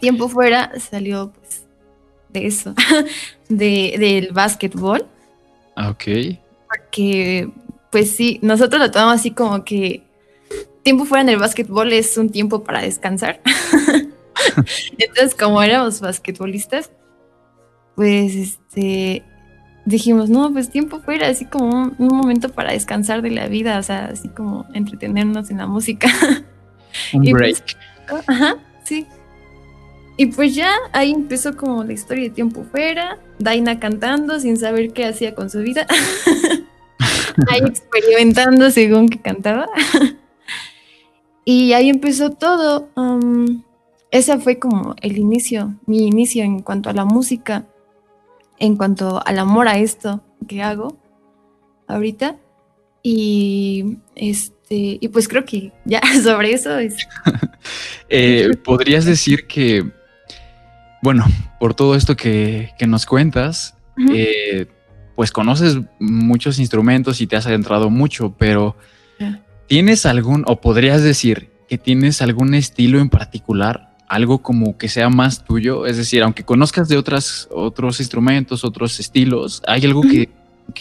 Tiempo 0.00 0.30
Fuera 0.30 0.72
salió 0.80 1.30
pues 1.30 1.66
de 2.30 2.46
eso, 2.46 2.74
de, 3.50 3.96
del 3.98 4.32
básquetbol. 4.32 5.06
Ah, 5.74 5.90
ok. 5.90 6.04
Porque, 6.66 7.50
pues 7.92 8.12
sí, 8.12 8.38
nosotros 8.40 8.80
lo 8.80 8.90
tomamos 8.90 9.16
así 9.16 9.32
como 9.32 9.62
que 9.62 10.04
tiempo 10.84 11.04
fuera 11.04 11.20
en 11.20 11.28
el 11.28 11.38
básquetbol 11.38 11.92
es 11.92 12.16
un 12.16 12.30
tiempo 12.30 12.64
para 12.64 12.80
descansar. 12.80 13.42
Entonces, 14.98 15.34
como 15.34 15.62
éramos 15.62 16.00
basquetbolistas, 16.00 16.90
pues 17.94 18.34
este 18.34 19.22
dijimos, 19.86 20.28
no, 20.28 20.52
pues 20.52 20.68
tiempo 20.68 21.00
fuera, 21.00 21.28
así 21.28 21.46
como 21.46 21.94
un, 21.96 22.08
momento 22.08 22.50
para 22.50 22.72
descansar 22.72 23.22
de 23.22 23.30
la 23.30 23.46
vida, 23.46 23.78
o 23.78 23.82
sea, 23.82 24.06
así 24.06 24.28
como 24.28 24.66
entretenernos 24.74 25.50
en 25.50 25.58
la 25.58 25.66
música. 25.66 26.08
Un 27.14 27.22
pues, 27.22 27.32
break. 27.32 27.76
ajá, 28.26 28.56
sí. 28.84 29.06
Y 30.18 30.26
pues 30.26 30.54
ya 30.54 30.72
ahí 30.92 31.12
empezó 31.12 31.56
como 31.56 31.84
la 31.84 31.92
historia 31.92 32.24
de 32.24 32.30
tiempo 32.30 32.64
fuera, 32.70 33.18
Daina 33.38 33.78
cantando 33.78 34.40
sin 34.40 34.56
saber 34.56 34.92
qué 34.92 35.06
hacía 35.06 35.34
con 35.34 35.50
su 35.50 35.60
vida. 35.60 35.86
ahí 37.48 37.60
experimentando 37.60 38.70
según 38.70 39.08
que 39.08 39.20
cantaba. 39.20 39.68
y 41.44 41.74
ahí 41.74 41.90
empezó 41.90 42.30
todo. 42.30 42.88
Um, 42.96 43.62
ese 44.10 44.38
fue 44.38 44.58
como 44.58 44.96
el 45.02 45.18
inicio, 45.18 45.74
mi 45.86 46.06
inicio 46.06 46.42
en 46.42 46.60
cuanto 46.60 46.88
a 46.88 46.94
la 46.94 47.04
música, 47.04 47.66
en 48.58 48.76
cuanto 48.76 49.20
al 49.26 49.38
amor 49.38 49.68
a 49.68 49.78
esto 49.78 50.22
que 50.46 50.62
hago 50.62 50.96
ahorita. 51.86 52.36
Y 53.02 53.98
este, 54.16 54.98
y 55.00 55.08
pues 55.08 55.28
creo 55.28 55.44
que 55.44 55.72
ya 55.84 56.00
sobre 56.22 56.52
eso 56.52 56.78
es. 56.78 56.96
Eh, 58.08 58.52
Podrías 58.64 59.04
decir 59.04 59.48
que, 59.48 59.84
bueno, 61.02 61.24
por 61.58 61.74
todo 61.74 61.96
esto 61.96 62.16
que, 62.16 62.70
nos 62.86 63.04
cuentas, 63.04 63.76
eh, 64.12 64.66
pues 65.16 65.32
conoces 65.32 65.78
muchos 65.98 66.60
instrumentos 66.60 67.20
y 67.20 67.26
te 67.26 67.34
has 67.34 67.48
adentrado 67.48 67.90
mucho, 67.90 68.32
pero 68.38 68.76
¿tienes 69.66 70.06
algún, 70.06 70.44
o 70.46 70.60
podrías 70.60 71.02
decir 71.02 71.50
que 71.68 71.78
tienes 71.78 72.22
algún 72.22 72.54
estilo 72.54 73.00
en 73.00 73.08
particular 73.08 73.85
algo 74.08 74.38
como 74.38 74.76
que 74.78 74.88
sea 74.88 75.08
más 75.08 75.44
tuyo? 75.44 75.86
Es 75.86 75.96
decir, 75.96 76.22
aunque 76.22 76.44
conozcas 76.44 76.88
de 76.88 76.96
otras, 76.96 77.48
otros 77.50 78.00
instrumentos, 78.00 78.64
otros 78.64 78.98
estilos, 79.00 79.62
¿hay 79.66 79.84
algo 79.84 80.02
que, 80.02 80.28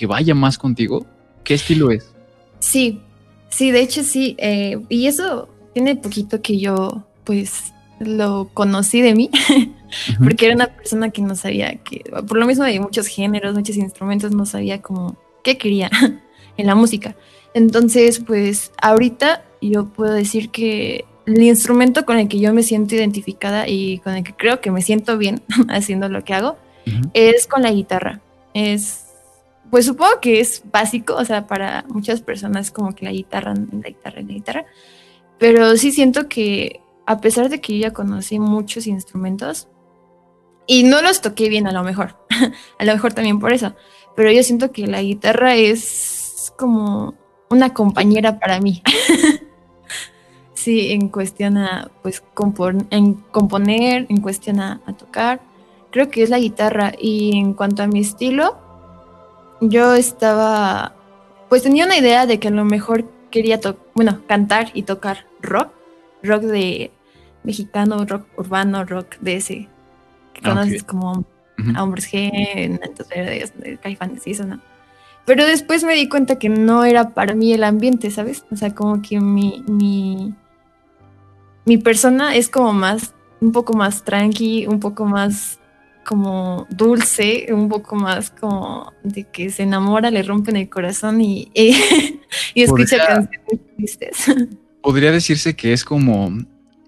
vaya 0.07 0.35
más 0.35 0.57
contigo? 0.57 1.05
¿Qué 1.43 1.55
estilo 1.55 1.91
es? 1.91 2.13
Sí, 2.59 3.01
sí, 3.49 3.71
de 3.71 3.81
hecho 3.81 4.03
sí. 4.03 4.35
Eh, 4.39 4.79
y 4.89 5.07
eso 5.07 5.49
tiene 5.73 5.95
poquito 5.95 6.41
que 6.41 6.59
yo, 6.59 7.05
pues, 7.23 7.73
lo 7.99 8.49
conocí 8.53 9.01
de 9.01 9.15
mí, 9.15 9.29
porque 10.23 10.47
era 10.47 10.55
una 10.55 10.67
persona 10.67 11.09
que 11.09 11.21
no 11.21 11.35
sabía 11.35 11.75
que, 11.77 12.03
por 12.27 12.37
lo 12.37 12.45
mismo 12.45 12.63
de 12.63 12.79
muchos 12.79 13.07
géneros, 13.07 13.55
muchos 13.55 13.77
instrumentos, 13.77 14.31
no 14.31 14.45
sabía 14.45 14.81
como 14.81 15.17
qué 15.43 15.57
quería 15.57 15.89
en 16.57 16.67
la 16.67 16.75
música. 16.75 17.15
Entonces, 17.53 18.19
pues, 18.19 18.71
ahorita 18.81 19.43
yo 19.61 19.87
puedo 19.87 20.13
decir 20.13 20.49
que 20.49 21.05
el 21.25 21.41
instrumento 21.41 22.05
con 22.05 22.17
el 22.17 22.27
que 22.27 22.39
yo 22.39 22.53
me 22.53 22.63
siento 22.63 22.95
identificada 22.95 23.67
y 23.67 23.99
con 23.99 24.15
el 24.15 24.23
que 24.23 24.33
creo 24.33 24.61
que 24.61 24.71
me 24.71 24.81
siento 24.81 25.17
bien 25.17 25.41
haciendo 25.69 26.09
lo 26.09 26.23
que 26.23 26.33
hago 26.33 26.57
es 27.13 27.47
con 27.47 27.63
la 27.63 27.71
guitarra. 27.71 28.21
Es, 28.53 29.07
pues 29.71 29.85
supongo 29.85 30.19
que 30.21 30.39
es 30.39 30.61
básico, 30.71 31.15
o 31.15 31.25
sea, 31.25 31.47
para 31.47 31.83
muchas 31.87 32.21
personas 32.21 32.69
como 32.69 32.93
que 32.93 33.05
la 33.05 33.11
guitarra, 33.11 33.53
la 33.55 33.89
guitarra, 33.89 34.21
la 34.21 34.33
guitarra, 34.33 34.65
pero 35.39 35.75
sí 35.77 35.91
siento 35.91 36.29
que 36.29 36.81
a 37.07 37.19
pesar 37.21 37.49
de 37.49 37.59
que 37.59 37.73
yo 37.73 37.87
ya 37.87 37.93
conocí 37.93 38.39
muchos 38.39 38.87
instrumentos 38.87 39.67
y 40.67 40.83
no 40.83 41.01
los 41.01 41.21
toqué 41.21 41.49
bien 41.49 41.67
a 41.67 41.71
lo 41.71 41.83
mejor, 41.83 42.15
a 42.79 42.85
lo 42.85 42.93
mejor 42.93 43.13
también 43.13 43.39
por 43.39 43.51
eso, 43.51 43.75
pero 44.15 44.31
yo 44.31 44.43
siento 44.43 44.71
que 44.71 44.87
la 44.87 45.01
guitarra 45.01 45.55
es 45.55 46.53
como 46.57 47.15
una 47.49 47.73
compañera 47.73 48.39
para 48.39 48.59
mí. 48.59 48.81
Sí, 50.65 50.91
en 50.93 51.09
cuestión 51.09 51.59
a, 51.59 51.91
pues, 52.01 52.23
en 52.89 53.13
componer, 53.13 54.07
en 54.09 54.19
cuestión 54.19 54.59
a, 54.59 54.81
tocar, 54.97 55.39
creo 55.91 56.09
que 56.09 56.23
es 56.23 56.31
la 56.31 56.39
guitarra. 56.39 56.91
Y 56.99 57.37
en 57.37 57.53
cuanto 57.53 57.83
a 57.83 57.87
mi 57.87 57.99
estilo, 57.99 58.57
yo 59.61 59.93
estaba, 59.93 60.95
pues 61.49 61.61
tenía 61.61 61.85
una 61.85 61.99
idea 61.99 62.25
de 62.25 62.39
que 62.39 62.47
a 62.47 62.51
lo 62.51 62.65
mejor 62.65 63.05
quería, 63.29 63.59
bueno, 63.93 64.23
cantar 64.25 64.71
y 64.73 64.81
tocar 64.81 65.27
rock, 65.39 65.71
rock 66.23 66.41
de 66.41 66.89
mexicano, 67.43 68.03
rock 68.03 68.25
urbano, 68.35 68.85
rock 68.85 69.17
de 69.19 69.35
ese, 69.35 69.69
que 70.33 70.41
ah, 70.45 70.49
conoces 70.49 70.83
como 70.83 71.25
a 71.75 71.83
Hombres 71.83 72.11
G, 72.11 72.79
Verdes, 73.15 73.53
Caifanes 73.83 74.25
y 74.25 74.31
eso, 74.31 74.45
¿no? 74.45 74.59
Pero 75.25 75.45
después 75.45 75.83
me 75.83 75.93
di 75.93 76.09
cuenta 76.09 76.39
que 76.39 76.49
no 76.49 76.85
era 76.85 77.13
para 77.13 77.35
mí 77.35 77.53
el 77.53 77.63
ambiente, 77.63 78.09
¿sabes? 78.09 78.45
O 78.51 78.55
sea, 78.55 78.73
como 78.73 79.03
que 79.03 79.19
mi, 79.19 79.63
mi, 79.67 80.33
mi 81.65 81.77
persona 81.77 82.35
es 82.35 82.49
como 82.49 82.73
más, 82.73 83.13
un 83.41 83.51
poco 83.51 83.73
más 83.73 84.03
tranqui, 84.03 84.67
un 84.67 84.79
poco 84.79 85.05
más 85.05 85.59
como 86.05 86.67
dulce, 86.69 87.47
un 87.51 87.67
poco 87.67 87.95
más 87.95 88.29
como 88.29 88.93
de 89.03 89.23
que 89.23 89.49
se 89.49 89.63
enamora, 89.63 90.11
le 90.11 90.23
rompen 90.23 90.55
el 90.55 90.69
corazón 90.69 91.19
y, 91.19 91.51
y, 91.55 92.61
escucha 92.61 92.97
canciones 93.05 93.59
tristes. 93.75 94.25
Podría 94.81 95.11
decirse 95.11 95.55
que 95.55 95.73
es 95.73 95.83
como 95.83 96.31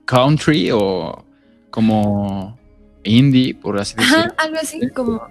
country 0.06 0.70
o 0.72 1.26
como 1.72 2.58
indie, 3.04 3.56
por 3.56 3.80
así 3.80 3.96
decirlo. 3.96 4.34
algo 4.38 4.58
así 4.62 4.90
como, 4.90 5.22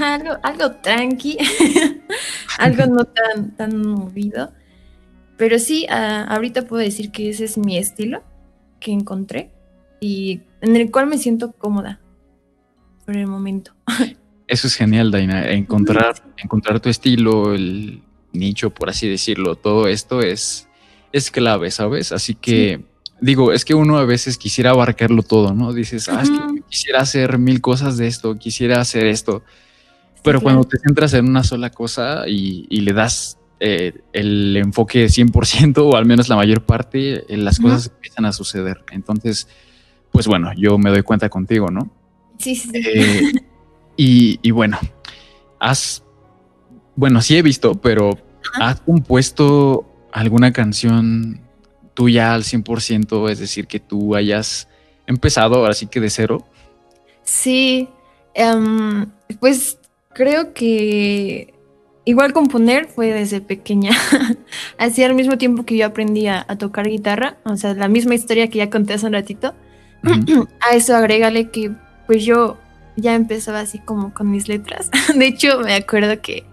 algo, 0.00 0.36
algo 0.42 0.70
tranqui, 0.82 1.38
algo 2.58 2.86
no 2.86 3.04
tan, 3.04 3.56
tan 3.56 3.84
movido. 3.84 4.52
Pero 5.36 5.58
sí, 5.58 5.86
ah, 5.90 6.26
ahorita 6.28 6.62
puedo 6.62 6.82
decir 6.82 7.10
que 7.10 7.28
ese 7.28 7.44
es 7.44 7.58
mi 7.58 7.76
estilo 7.76 8.22
que 8.80 8.92
encontré 8.92 9.50
y 10.00 10.40
en 10.60 10.76
el 10.76 10.90
cual 10.90 11.06
me 11.06 11.18
siento 11.18 11.52
cómoda 11.52 12.00
por 13.04 13.16
el 13.16 13.26
momento. 13.26 13.72
Eso 14.48 14.68
es 14.68 14.76
genial, 14.76 15.10
Daina. 15.10 15.50
Encontrar, 15.50 16.14
encontrar 16.36 16.78
tu 16.78 16.88
estilo, 16.88 17.52
el 17.52 18.00
nicho, 18.32 18.70
por 18.70 18.88
así 18.88 19.08
decirlo, 19.08 19.56
todo 19.56 19.88
esto 19.88 20.20
es, 20.20 20.68
es 21.12 21.32
clave, 21.32 21.72
¿sabes? 21.72 22.12
Así 22.12 22.36
que, 22.36 22.84
digo, 23.20 23.52
es 23.52 23.64
que 23.64 23.74
uno 23.74 23.98
a 23.98 24.04
veces 24.04 24.38
quisiera 24.38 24.70
abarcarlo 24.70 25.22
todo, 25.22 25.52
¿no? 25.52 25.72
Dices, 25.72 26.08
ah, 26.08 26.22
es 26.22 26.30
que 26.30 26.38
quisiera 26.68 27.00
hacer 27.00 27.38
mil 27.38 27.60
cosas 27.60 27.96
de 27.96 28.06
esto, 28.06 28.38
quisiera 28.38 28.80
hacer 28.80 29.06
esto. 29.06 29.42
Pero 30.22 30.40
cuando 30.40 30.62
te 30.62 30.78
centras 30.78 31.12
en 31.14 31.28
una 31.28 31.42
sola 31.42 31.70
cosa 31.70 32.28
y, 32.28 32.66
y 32.68 32.82
le 32.82 32.92
das 32.92 33.38
eh, 33.58 33.94
el 34.12 34.56
enfoque 34.56 35.06
100% 35.06 35.78
o 35.78 35.96
al 35.96 36.04
menos 36.04 36.28
la 36.28 36.36
mayor 36.36 36.62
parte, 36.62 37.24
eh, 37.32 37.36
las 37.38 37.58
cosas 37.58 37.90
empiezan 37.94 38.26
a 38.26 38.32
suceder. 38.32 38.84
Entonces, 38.90 39.48
pues 40.12 40.26
bueno, 40.26 40.50
yo 40.56 40.76
me 40.78 40.90
doy 40.90 41.02
cuenta 41.02 41.28
contigo, 41.28 41.70
¿no? 41.70 41.90
Sí, 42.38 42.54
sí. 42.54 42.70
Eh, 42.74 43.32
y, 43.96 44.50
bueno, 44.50 44.78
has, 45.58 46.02
bueno, 46.96 47.22
sí 47.22 47.36
he 47.36 47.42
visto, 47.42 47.80
pero 47.80 48.18
¿has 48.60 48.80
compuesto 48.82 49.86
alguna 50.12 50.52
canción 50.52 51.40
tuya 51.94 52.34
al 52.34 52.42
100%? 52.44 53.30
Es 53.30 53.38
decir, 53.38 53.66
que 53.66 53.80
tú 53.80 54.14
hayas 54.14 54.68
empezado 55.06 55.56
ahora 55.56 55.72
sí 55.72 55.86
que 55.86 56.00
de 56.00 56.10
cero. 56.10 56.46
Sí, 57.22 57.88
em, 58.34 59.06
pues 59.40 59.78
creo 60.12 60.52
que 60.52 61.55
igual 62.06 62.32
componer 62.32 62.86
fue 62.86 63.12
desde 63.12 63.42
pequeña. 63.42 63.90
Así 64.78 65.04
al 65.04 65.14
mismo 65.14 65.36
tiempo 65.36 65.66
que 65.66 65.76
yo 65.76 65.84
aprendía 65.84 66.46
a 66.48 66.56
tocar 66.56 66.88
guitarra, 66.88 67.36
o 67.44 67.56
sea, 67.56 67.74
la 67.74 67.88
misma 67.88 68.14
historia 68.14 68.48
que 68.48 68.58
ya 68.58 68.70
conté 68.70 68.94
hace 68.94 69.06
un 69.06 69.12
ratito. 69.12 69.54
a 70.60 70.74
eso 70.74 70.96
agrégale 70.96 71.50
que 71.50 71.72
pues 72.06 72.24
yo 72.24 72.58
ya 72.96 73.14
empezaba 73.14 73.60
así 73.60 73.78
como 73.80 74.14
con 74.14 74.30
mis 74.30 74.48
letras. 74.48 74.90
De 75.14 75.26
hecho, 75.26 75.60
me 75.60 75.74
acuerdo 75.74 76.22
que 76.22 76.44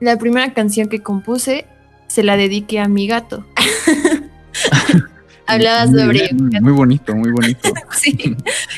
la 0.00 0.18
primera 0.18 0.52
canción 0.54 0.88
que 0.88 1.00
compuse 1.00 1.66
se 2.08 2.24
la 2.24 2.36
dediqué 2.36 2.80
a 2.80 2.88
mi 2.88 3.06
gato. 3.06 3.46
Hablaba 5.46 5.86
sobre... 5.86 6.30
muy 6.32 6.72
bonito, 6.72 7.14
muy 7.14 7.30
bonito. 7.30 7.72
sí, 7.92 8.36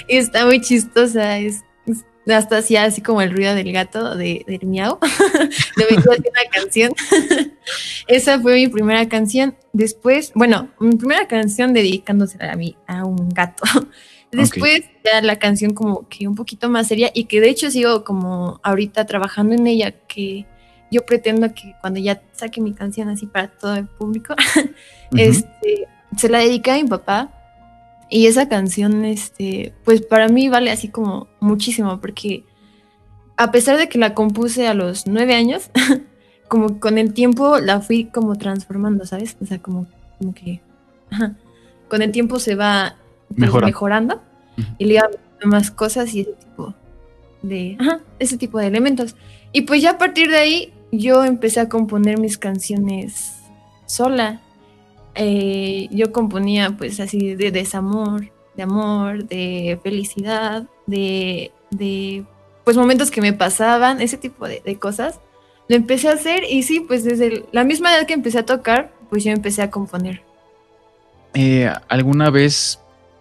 y 0.08 0.16
está 0.16 0.44
muy 0.46 0.60
chistosa. 0.60 1.38
Es 1.38 1.62
hasta 2.36 2.58
hacía 2.58 2.84
así 2.84 3.00
como 3.00 3.22
el 3.22 3.30
ruido 3.30 3.54
del 3.54 3.72
gato, 3.72 4.16
de, 4.16 4.44
del 4.46 4.66
miau. 4.66 4.98
Metí 5.76 6.08
una 6.08 6.50
canción. 6.52 6.92
Esa 8.06 8.40
fue 8.40 8.54
mi 8.54 8.68
primera 8.68 9.08
canción. 9.08 9.56
Después, 9.72 10.32
bueno, 10.34 10.68
mi 10.80 10.96
primera 10.96 11.26
canción 11.26 11.72
dedicándose 11.72 12.42
a 12.44 12.54
mí, 12.56 12.76
a 12.86 13.04
un 13.04 13.28
gato. 13.28 13.64
Después 14.32 14.82
ya 15.04 15.20
la 15.22 15.38
canción 15.38 15.74
como 15.74 16.08
que 16.08 16.28
un 16.28 16.36
poquito 16.36 16.68
más 16.68 16.86
seria 16.86 17.10
y 17.12 17.24
que 17.24 17.40
de 17.40 17.48
hecho 17.48 17.70
sigo 17.70 18.04
como 18.04 18.60
ahorita 18.62 19.04
trabajando 19.04 19.56
en 19.56 19.66
ella, 19.66 19.90
que 19.90 20.46
yo 20.90 21.04
pretendo 21.04 21.52
que 21.52 21.74
cuando 21.80 21.98
ya 21.98 22.22
saque 22.32 22.60
mi 22.60 22.72
canción 22.72 23.08
así 23.08 23.26
para 23.26 23.48
todo 23.48 23.74
el 23.74 23.86
público, 23.86 24.34
este, 25.16 25.88
se 26.16 26.28
la 26.28 26.38
dediqué 26.38 26.70
a 26.70 26.74
mi 26.74 26.84
papá. 26.84 27.39
Y 28.10 28.26
esa 28.26 28.48
canción, 28.48 29.04
este, 29.04 29.72
pues 29.84 30.02
para 30.02 30.28
mí 30.28 30.48
vale 30.48 30.70
así 30.70 30.88
como 30.88 31.28
muchísimo, 31.38 32.00
porque 32.00 32.44
a 33.36 33.52
pesar 33.52 33.78
de 33.78 33.88
que 33.88 33.98
la 33.98 34.14
compuse 34.14 34.66
a 34.66 34.74
los 34.74 35.06
nueve 35.06 35.34
años, 35.34 35.70
como 36.48 36.80
con 36.80 36.98
el 36.98 37.14
tiempo 37.14 37.58
la 37.58 37.80
fui 37.80 38.06
como 38.06 38.34
transformando, 38.36 39.06
¿sabes? 39.06 39.36
O 39.40 39.46
sea, 39.46 39.62
como, 39.62 39.86
como 40.18 40.34
que 40.34 40.60
con 41.88 42.02
el 42.02 42.10
tiempo 42.10 42.38
se 42.38 42.56
va 42.56 42.96
pues, 43.36 43.52
mejorando, 43.62 44.20
y 44.78 44.86
le 44.86 45.00
más 45.44 45.70
cosas 45.70 46.12
y 46.14 46.20
ese 46.20 46.32
tipo 46.32 46.74
de, 47.42 47.78
ese 48.18 48.36
tipo 48.36 48.58
de 48.58 48.66
elementos. 48.66 49.16
Y 49.52 49.62
pues 49.62 49.82
ya 49.82 49.92
a 49.92 49.98
partir 49.98 50.30
de 50.30 50.36
ahí 50.36 50.72
yo 50.92 51.24
empecé 51.24 51.60
a 51.60 51.68
componer 51.68 52.18
mis 52.18 52.38
canciones 52.38 53.36
sola. 53.86 54.40
Eh, 55.22 55.88
yo 55.90 56.12
componía 56.12 56.74
pues 56.78 56.98
así 56.98 57.34
de 57.34 57.50
desamor, 57.50 58.32
de 58.56 58.62
amor, 58.62 59.26
de 59.26 59.78
felicidad, 59.82 60.66
de, 60.86 61.52
de 61.70 62.24
pues 62.64 62.78
momentos 62.78 63.10
que 63.10 63.20
me 63.20 63.34
pasaban, 63.34 64.00
ese 64.00 64.16
tipo 64.16 64.48
de, 64.48 64.62
cosas. 64.76 65.20
Lo 65.68 65.76
empecé 65.76 66.08
a 66.08 66.12
hacer 66.12 66.44
y 66.48 66.62
sí, 66.62 66.80
pues 66.80 67.04
desde 67.04 67.44
la 67.52 67.64
misma 67.64 67.94
edad 67.94 68.06
que 68.06 68.14
empecé 68.14 68.38
a 68.38 68.46
tocar, 68.46 68.94
pues 69.10 69.22
yo 69.22 69.30
empecé 69.30 69.60
a 69.60 69.70
componer. 69.70 70.22
Eh, 71.34 71.70
¿Alguna 71.88 72.30
vez 72.30 72.80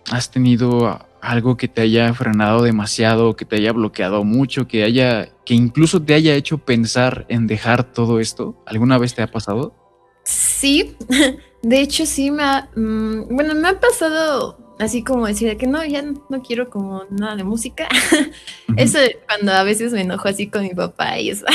has 0.09 0.31
tenido 0.31 1.05
algo 1.19 1.57
que 1.57 1.67
te 1.67 1.81
haya 1.81 2.13
frenado 2.13 2.61
demasiado, 2.61 3.35
que 3.35 3.43
te 3.43 3.57
haya 3.57 3.73
bloqueado 3.73 4.23
mucho, 4.23 4.69
que 4.69 4.85
haya, 4.85 5.27
que 5.43 5.53
incluso 5.53 6.01
te 6.01 6.13
haya 6.13 6.33
hecho 6.35 6.59
pensar 6.59 7.25
en 7.27 7.45
dejar 7.45 7.83
todo 7.83 8.21
esto? 8.21 8.55
¿Alguna 8.65 8.97
vez 8.97 9.13
te 9.15 9.21
ha 9.21 9.27
pasado? 9.27 9.75
Sí, 10.23 10.95
de 11.61 11.81
hecho 11.81 12.05
sí 12.05 12.31
me 12.31 12.43
ha, 12.43 12.69
mm, 12.75 13.35
bueno, 13.35 13.55
me 13.55 13.67
ha 13.67 13.79
pasado 13.79 14.57
así 14.79 15.03
como 15.03 15.27
decir 15.27 15.55
que 15.57 15.67
no, 15.67 15.83
ya 15.85 16.01
no 16.01 16.41
quiero 16.41 16.69
como 16.69 17.03
nada 17.09 17.35
de 17.35 17.43
música. 17.43 17.87
Eso 18.77 18.99
cuando 19.27 19.51
a 19.51 19.63
veces 19.63 19.91
me 19.91 20.01
enojo 20.01 20.27
así 20.27 20.47
con 20.47 20.63
mi 20.63 20.73
papá 20.73 21.19
y 21.19 21.31
eso. 21.31 21.45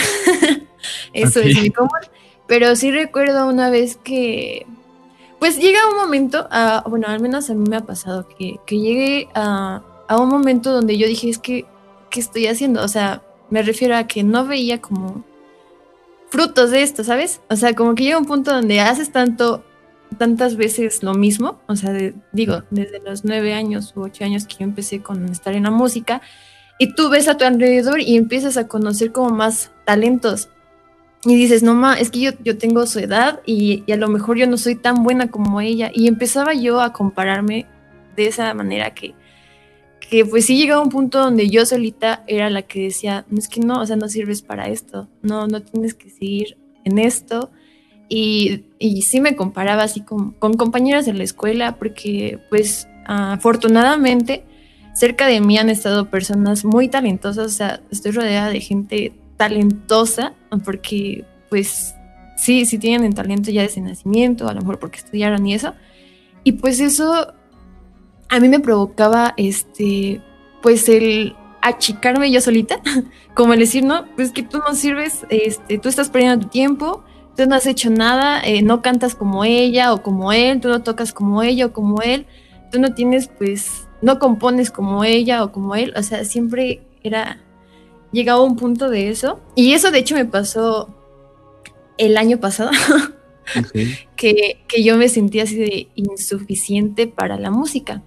eso 1.13 1.41
es 1.41 1.57
muy 1.57 1.71
común. 1.71 1.91
Pero 2.47 2.77
sí 2.77 2.91
recuerdo 2.91 3.49
una 3.49 3.71
vez 3.71 3.97
que 3.97 4.67
pues 5.45 5.59
llega 5.59 5.89
un 5.91 5.97
momento, 5.97 6.49
bueno, 6.89 7.07
al 7.09 7.21
menos 7.21 7.51
a 7.51 7.55
mí 7.55 7.69
me 7.69 7.77
ha 7.77 7.83
pasado 7.83 8.27
que, 8.27 8.59
que 8.65 8.79
llegué 8.79 9.29
a, 9.35 9.83
un 10.19 10.29
momento 10.29 10.73
donde 10.73 10.97
yo 10.97 11.07
dije, 11.07 11.29
es 11.29 11.39
que, 11.39 11.67
¿qué 12.09 12.21
estoy 12.21 12.47
haciendo? 12.47 12.83
O 12.83 12.89
sea, 12.89 13.23
me 13.51 13.63
refiero 13.63 13.95
a 13.95 14.07
que 14.07 14.23
no 14.23 14.47
veía 14.47 14.81
como 14.81 15.23
frutos 16.31 16.71
de 16.71 16.83
esto, 16.83 17.05
¿sabes? 17.05 17.43
O 17.51 17.57
sea, 17.57 17.75
como 17.75 17.95
que 17.95 18.05
llega 18.05 18.17
un 18.17 18.25
punto 18.25 18.55
donde 18.55 18.81
haces 18.81 19.13
tanto, 19.13 19.63
tantas 20.15 20.57
veces 20.57 21.03
lo 21.03 21.15
mismo, 21.15 21.61
o 21.67 21.77
sea, 21.77 21.93
digo, 22.33 22.63
desde 22.71 23.01
los 23.01 23.25
nueve 23.25 23.55
años 23.55 23.93
u 23.97 24.03
ocho 24.03 24.25
años 24.25 24.47
que 24.47 24.57
yo 24.59 24.65
empecé 24.65 25.01
con 25.01 25.25
estar 25.27 25.55
en 25.55 25.65
la 25.65 25.71
música, 25.71 26.23
y 26.79 26.95
tú 26.95 27.09
ves 27.09 27.29
a 27.29 27.37
tu 27.37 27.45
alrededor 27.45 28.01
y 28.01 28.17
empiezas 28.17 28.57
a 28.57 28.67
conocer 28.67 29.13
como 29.13 29.31
más 29.31 29.71
talentos 29.85 30.49
y 31.27 31.37
dices, 31.37 31.63
no, 31.63 31.75
ma, 31.75 31.95
es 31.95 32.11
que 32.11 32.21
yo, 32.21 32.31
yo 32.45 32.59
tengo 32.59 32.87
su 32.87 32.99
edad 32.99 33.41
y, 33.47 33.91
a 33.91 33.97
lo 33.97 34.09
mejor 34.09 34.37
yo 34.37 34.47
no 34.47 34.59
soy 34.59 34.75
tan 34.77 35.03
buena 35.03 35.31
como 35.31 35.61
ella. 35.61 35.91
Y 35.95 36.07
empezaba 36.07 36.53
yo 36.53 36.81
a 36.81 36.93
compararme 36.93 37.67
de 38.15 38.27
esa 38.27 38.53
manera 38.53 38.93
que, 38.93 39.15
que 40.01 40.27
pues 40.27 40.45
sí 40.45 40.59
llegaba 40.59 40.83
un 40.83 40.91
punto 40.91 41.21
donde 41.21 41.49
yo 41.49 41.65
solita 41.65 42.25
era 42.27 42.51
la 42.51 42.63
que 42.63 42.83
decía, 42.83 43.25
no 43.31 43.39
es 43.39 43.49
que 43.49 43.61
no, 43.61 43.81
o 43.81 43.87
sea, 43.87 43.97
no 43.97 44.09
sirves 44.09 44.43
para 44.43 44.69
esto, 44.69 45.09
no, 45.23 45.47
no 45.47 45.63
tienes 45.63 45.95
que 45.95 46.11
seguir 46.11 46.59
en 46.85 46.99
esto. 46.99 47.51
Y, 48.09 48.65
sí 49.03 49.21
me 49.21 49.35
comparaba 49.35 49.83
así 49.83 50.03
con, 50.03 50.33
compañeras 50.33 51.07
de 51.07 51.15
la 51.15 51.25
escuela 51.25 51.77
porque 51.77 52.39
pues 52.51 52.87
afortunadamente 53.07 54.45
cerca 54.95 55.27
de 55.27 55.41
mí 55.41 55.59
han 55.59 55.71
estado 55.71 56.11
personas 56.11 56.65
muy 56.65 56.89
talentosas, 56.89 57.47
o 57.47 57.49
sea, 57.49 57.81
estoy 57.91 58.13
rodeada 58.13 58.51
de 58.51 58.61
gente 58.61 59.13
talentosa, 59.37 60.35
porque 60.65 61.25
pues 61.51 61.95
sí, 62.37 62.67
sí 62.67 62.79
tienen 62.79 63.15
talento 63.15 63.51
ya 63.51 63.63
desde 63.63 63.81
nacimiento, 63.81 64.49
a 64.49 64.55
lo 64.55 64.61
mejor 64.61 64.79
porque 64.79 64.99
estudiaron 64.99 65.47
y 65.47 65.55
eso. 65.55 65.75
Y 66.45 66.53
pues 66.53 66.81
eso 66.81 67.33
a 68.29 68.41
mí 68.41 68.49
me 68.49 68.61
provocaba 68.61 69.35
este, 69.37 70.21
pues 70.63 70.89
el 70.89 71.35
achicarme 71.63 72.31
yo 72.31 72.41
solita, 72.41 72.81
como 73.35 73.55
el 73.55 73.61
decir, 73.61 73.85
no, 73.85 74.07
pues 74.17 74.31
que 74.31 74.43
tú 74.43 74.59
no 74.59 74.75
sirves, 74.75 75.27
este, 75.31 75.79
tú 75.79 75.89
estás 75.89 76.11
perdiendo 76.11 76.45
tu 76.45 76.49
tiempo, 76.49 77.03
tú 77.37 77.47
no 77.47 77.55
has 77.55 77.67
hecho 77.67 77.91
nada, 77.91 78.41
eh, 78.41 78.63
no 78.63 78.83
cantas 78.83 79.15
como 79.15 79.45
ella 79.45 79.93
o 79.93 80.03
como 80.03 80.33
él, 80.33 80.61
tú 80.61 80.69
no 80.69 80.83
tocas 80.83 81.13
como 81.13 81.43
ella 81.43 81.67
o 81.67 81.73
como 81.73 82.03
él, 82.03 82.27
tú 82.71 82.81
no 82.81 82.95
tienes, 82.95 83.29
pues, 83.29 83.89
no 84.03 84.19
compones 84.19 84.71
como 84.71 85.05
ella 85.05 85.45
o 85.45 85.53
como 85.53 85.75
él, 85.75 85.93
o 85.97 86.03
sea, 86.03 86.25
siempre 86.25 86.83
era 87.03 87.41
llegaba 88.15 88.43
un 88.43 88.57
punto 88.57 88.89
de 88.89 89.11
eso. 89.11 89.41
Y 89.55 89.73
eso 89.73 89.91
de 89.91 89.99
hecho 89.99 90.15
me 90.15 90.25
pasó 90.25 90.89
el 91.99 92.17
año 92.17 92.41
pasado, 92.41 92.71
que, 94.17 94.59
yo 94.83 94.97
me 94.97 95.09
sentía 95.09 95.43
así 95.43 95.57
de 95.57 95.89
insuficiente 95.95 97.07
para 97.07 97.39
la 97.39 97.51
música. 97.51 98.03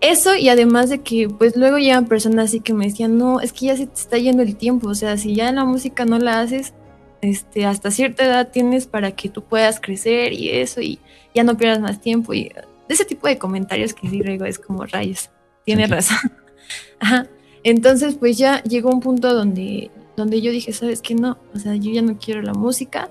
Eso 0.00 0.36
y 0.36 0.48
además 0.48 0.90
de 0.90 1.00
que 1.00 1.28
pues 1.28 1.56
luego 1.56 1.78
llegan 1.78 2.06
personas 2.06 2.46
así 2.46 2.60
que 2.60 2.72
me 2.72 2.86
decían, 2.86 3.18
no, 3.18 3.40
es 3.40 3.52
que 3.52 3.66
ya 3.66 3.76
se 3.76 3.86
te 3.86 3.94
está 3.94 4.18
yendo 4.18 4.42
el 4.42 4.54
tiempo, 4.54 4.88
o 4.88 4.94
sea, 4.94 5.16
si 5.16 5.34
ya 5.34 5.50
la 5.50 5.64
música 5.64 6.04
no 6.04 6.18
la 6.18 6.40
haces, 6.40 6.72
este, 7.20 7.66
hasta 7.66 7.90
cierta 7.90 8.24
edad 8.24 8.50
tienes 8.50 8.86
para 8.86 9.12
que 9.12 9.28
tú 9.28 9.42
puedas 9.42 9.80
crecer 9.80 10.32
y 10.32 10.50
eso, 10.50 10.80
y 10.80 10.98
ya 11.34 11.44
no 11.44 11.56
pierdas 11.56 11.80
más 11.80 12.00
tiempo. 12.00 12.34
Y 12.34 12.52
ese 12.88 13.04
tipo 13.04 13.26
de 13.28 13.38
comentarios 13.38 13.94
que 13.94 14.08
sí 14.08 14.22
luego 14.22 14.44
es 14.44 14.58
como 14.58 14.84
rayos, 14.84 15.30
tiene 15.64 15.86
razón. 15.86 16.32
Ajá. 17.00 17.26
Entonces, 17.64 18.14
pues 18.14 18.38
ya 18.38 18.62
llegó 18.62 18.90
un 18.90 19.00
punto 19.00 19.34
donde, 19.34 19.90
donde 20.16 20.40
yo 20.40 20.50
dije, 20.50 20.72
¿sabes 20.72 21.02
qué? 21.02 21.14
No, 21.14 21.38
o 21.54 21.58
sea, 21.58 21.74
yo 21.74 21.90
ya 21.90 22.02
no 22.02 22.18
quiero 22.18 22.42
la 22.42 22.54
música. 22.54 23.10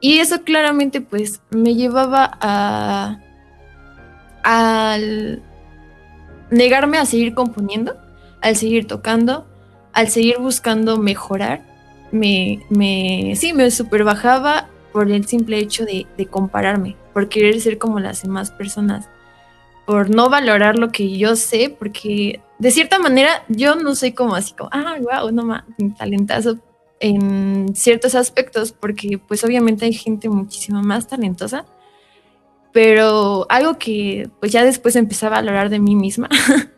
Y 0.00 0.18
eso 0.18 0.42
claramente, 0.42 1.00
pues, 1.00 1.40
me 1.50 1.74
llevaba 1.74 2.36
a. 2.40 3.20
al 4.42 5.42
negarme 6.50 6.98
a 6.98 7.06
seguir 7.06 7.34
componiendo, 7.34 7.96
al 8.40 8.56
seguir 8.56 8.86
tocando, 8.86 9.46
al 9.92 10.08
seguir 10.08 10.38
buscando 10.38 10.98
mejorar. 10.98 11.71
Me, 12.12 12.64
me, 12.68 13.34
sí, 13.36 13.52
me 13.52 13.70
super 13.70 14.04
bajaba 14.04 14.68
por 14.92 15.10
el 15.10 15.26
simple 15.26 15.58
hecho 15.58 15.84
de, 15.84 16.06
de 16.16 16.26
compararme, 16.26 16.96
por 17.12 17.28
querer 17.28 17.60
ser 17.60 17.78
como 17.78 17.98
las 17.98 18.22
demás 18.22 18.50
personas, 18.50 19.08
por 19.86 20.10
no 20.14 20.28
valorar 20.28 20.78
lo 20.78 20.90
que 20.90 21.16
yo 21.16 21.34
sé, 21.34 21.74
porque 21.76 22.40
de 22.62 22.70
cierta 22.70 23.00
manera, 23.00 23.44
yo 23.48 23.74
no 23.74 23.96
soy 23.96 24.12
como 24.12 24.36
así 24.36 24.54
como, 24.54 24.70
ah, 24.72 24.96
wow, 25.00 25.32
no 25.32 25.42
más, 25.42 25.64
talentazo 25.98 26.58
en 27.00 27.74
ciertos 27.74 28.14
aspectos, 28.14 28.70
porque 28.70 29.18
pues 29.18 29.42
obviamente 29.42 29.84
hay 29.84 29.92
gente 29.92 30.28
muchísimo 30.28 30.80
más 30.80 31.08
talentosa, 31.08 31.66
pero 32.72 33.46
algo 33.48 33.78
que 33.78 34.30
pues 34.38 34.52
ya 34.52 34.64
después 34.64 34.94
empecé 34.94 35.26
a 35.26 35.30
valorar 35.30 35.70
de 35.70 35.80
mí 35.80 35.96
misma 35.96 36.28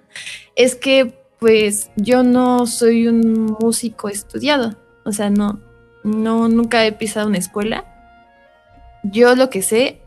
es 0.57 0.75
que 0.75 1.15
pues 1.39 1.91
yo 1.97 2.23
no 2.23 2.67
soy 2.67 3.07
un 3.07 3.57
músico 3.61 4.09
estudiado, 4.09 4.75
o 5.05 5.13
sea, 5.13 5.31
no, 5.31 5.61
no, 6.03 6.49
nunca 6.49 6.85
he 6.85 6.93
pisado 6.93 7.29
una 7.29 7.39
escuela. 7.39 7.85
Yo 9.03 9.35
lo 9.37 9.51
que 9.51 9.63
sé 9.63 10.01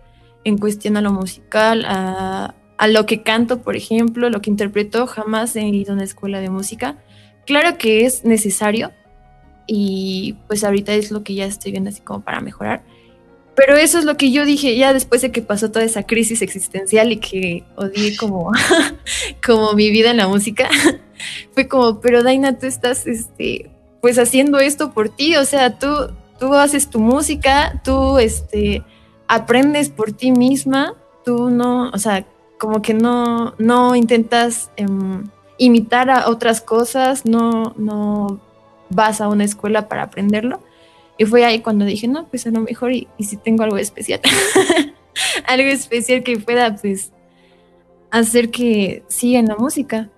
en 0.44 0.58
cuestión 0.58 0.98
a 0.98 1.02
lo 1.02 1.12
musical, 1.12 1.86
a, 1.86 2.56
a 2.78 2.88
lo 2.88 3.06
que 3.06 3.22
canto, 3.24 3.62
por 3.62 3.76
ejemplo, 3.76 4.30
lo 4.30 4.42
que 4.42 4.50
interpreto, 4.50 5.08
jamás 5.08 5.56
he 5.56 5.68
ido 5.68 5.92
a 5.92 5.96
una 5.96 6.04
escuela 6.04 6.40
de 6.40 6.50
música. 6.50 6.98
Claro 7.46 7.78
que 7.78 8.06
es 8.06 8.26
necesario 8.26 8.92
y 9.68 10.38
pues 10.48 10.64
ahorita 10.64 10.94
es 10.94 11.12
lo 11.12 11.24
que 11.24 11.36
ya 11.36 11.46
estoy 11.46 11.72
viendo 11.72 11.90
así 11.90 12.02
como 12.02 12.22
para 12.22 12.40
mejorar. 12.40 12.84
Pero 13.56 13.76
eso 13.76 13.98
es 13.98 14.06
lo 14.06 14.18
que 14.18 14.32
yo 14.32 14.46
dije 14.46 14.78
ya 14.78 14.94
después 14.94 15.22
de 15.22 15.32
que 15.32 15.42
pasó 15.42 15.72
toda 15.72 15.84
esa 15.84 16.04
crisis 16.04 16.44
existencial 16.44 17.12
y 17.12 17.18
que 17.18 17.64
odié 17.76 18.16
como, 18.16 18.52
como 19.46 19.74
mi 19.74 19.90
vida 19.90 20.12
en 20.12 20.18
la 20.18 20.28
música. 20.28 20.70
Fue 21.54 21.68
como, 21.68 22.00
pero 22.00 22.22
Daina, 22.22 22.60
tú 22.60 22.68
estás 22.68 23.08
este, 23.08 23.72
pues 24.02 24.20
haciendo 24.20 24.60
esto 24.60 24.92
por 24.92 25.10
ti, 25.10 25.36
o 25.36 25.46
sea, 25.46 25.80
tú, 25.80 25.90
tú 26.40 26.54
haces 26.54 26.90
tu 26.90 27.00
música, 27.00 27.82
tú 27.84 28.18
este, 28.20 28.84
aprendes 29.28 29.90
por 29.90 30.12
ti 30.12 30.32
misma, 30.32 30.94
tú 31.26 31.50
no, 31.50 31.90
o 31.90 31.98
sea, 31.98 32.26
como 32.58 32.82
que 32.82 32.94
no, 32.94 33.54
no 33.58 33.96
intentas 33.96 34.72
em, 34.78 35.30
imitar 35.58 36.10
a 36.10 36.30
otras 36.30 36.62
cosas, 36.62 37.26
no, 37.26 37.74
no 37.78 38.40
vas 38.90 39.22
a 39.22 39.28
una 39.28 39.44
escuela 39.44 39.88
para 39.88 40.04
aprenderlo. 40.04 40.62
Y 41.18 41.26
fue 41.26 41.46
ahí 41.46 41.62
cuando 41.62 41.86
dije, 41.86 42.08
no, 42.08 42.28
pues 42.28 42.46
a 42.46 42.52
lo 42.52 42.62
mejor 42.62 42.94
y, 42.94 43.08
si 43.20 43.38
tengo 43.38 43.64
algo 43.64 43.78
especial, 43.78 44.22
algo 45.48 45.70
especial 45.70 46.24
que 46.24 46.38
pueda 46.38 46.76
pues 46.76 47.12
hacer 48.12 48.52
que 48.52 49.04
siga 49.08 49.40
en 49.40 49.48
la 49.48 49.56
música. 49.56 50.10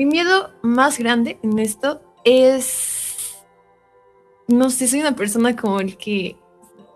Mi 0.00 0.06
miedo 0.06 0.48
más 0.62 0.98
grande 0.98 1.38
en 1.42 1.58
esto 1.58 2.00
es 2.24 3.36
no 4.48 4.70
sé, 4.70 4.88
soy 4.88 5.00
una 5.00 5.14
persona 5.14 5.54
como 5.54 5.78
el 5.78 5.98
que, 5.98 6.36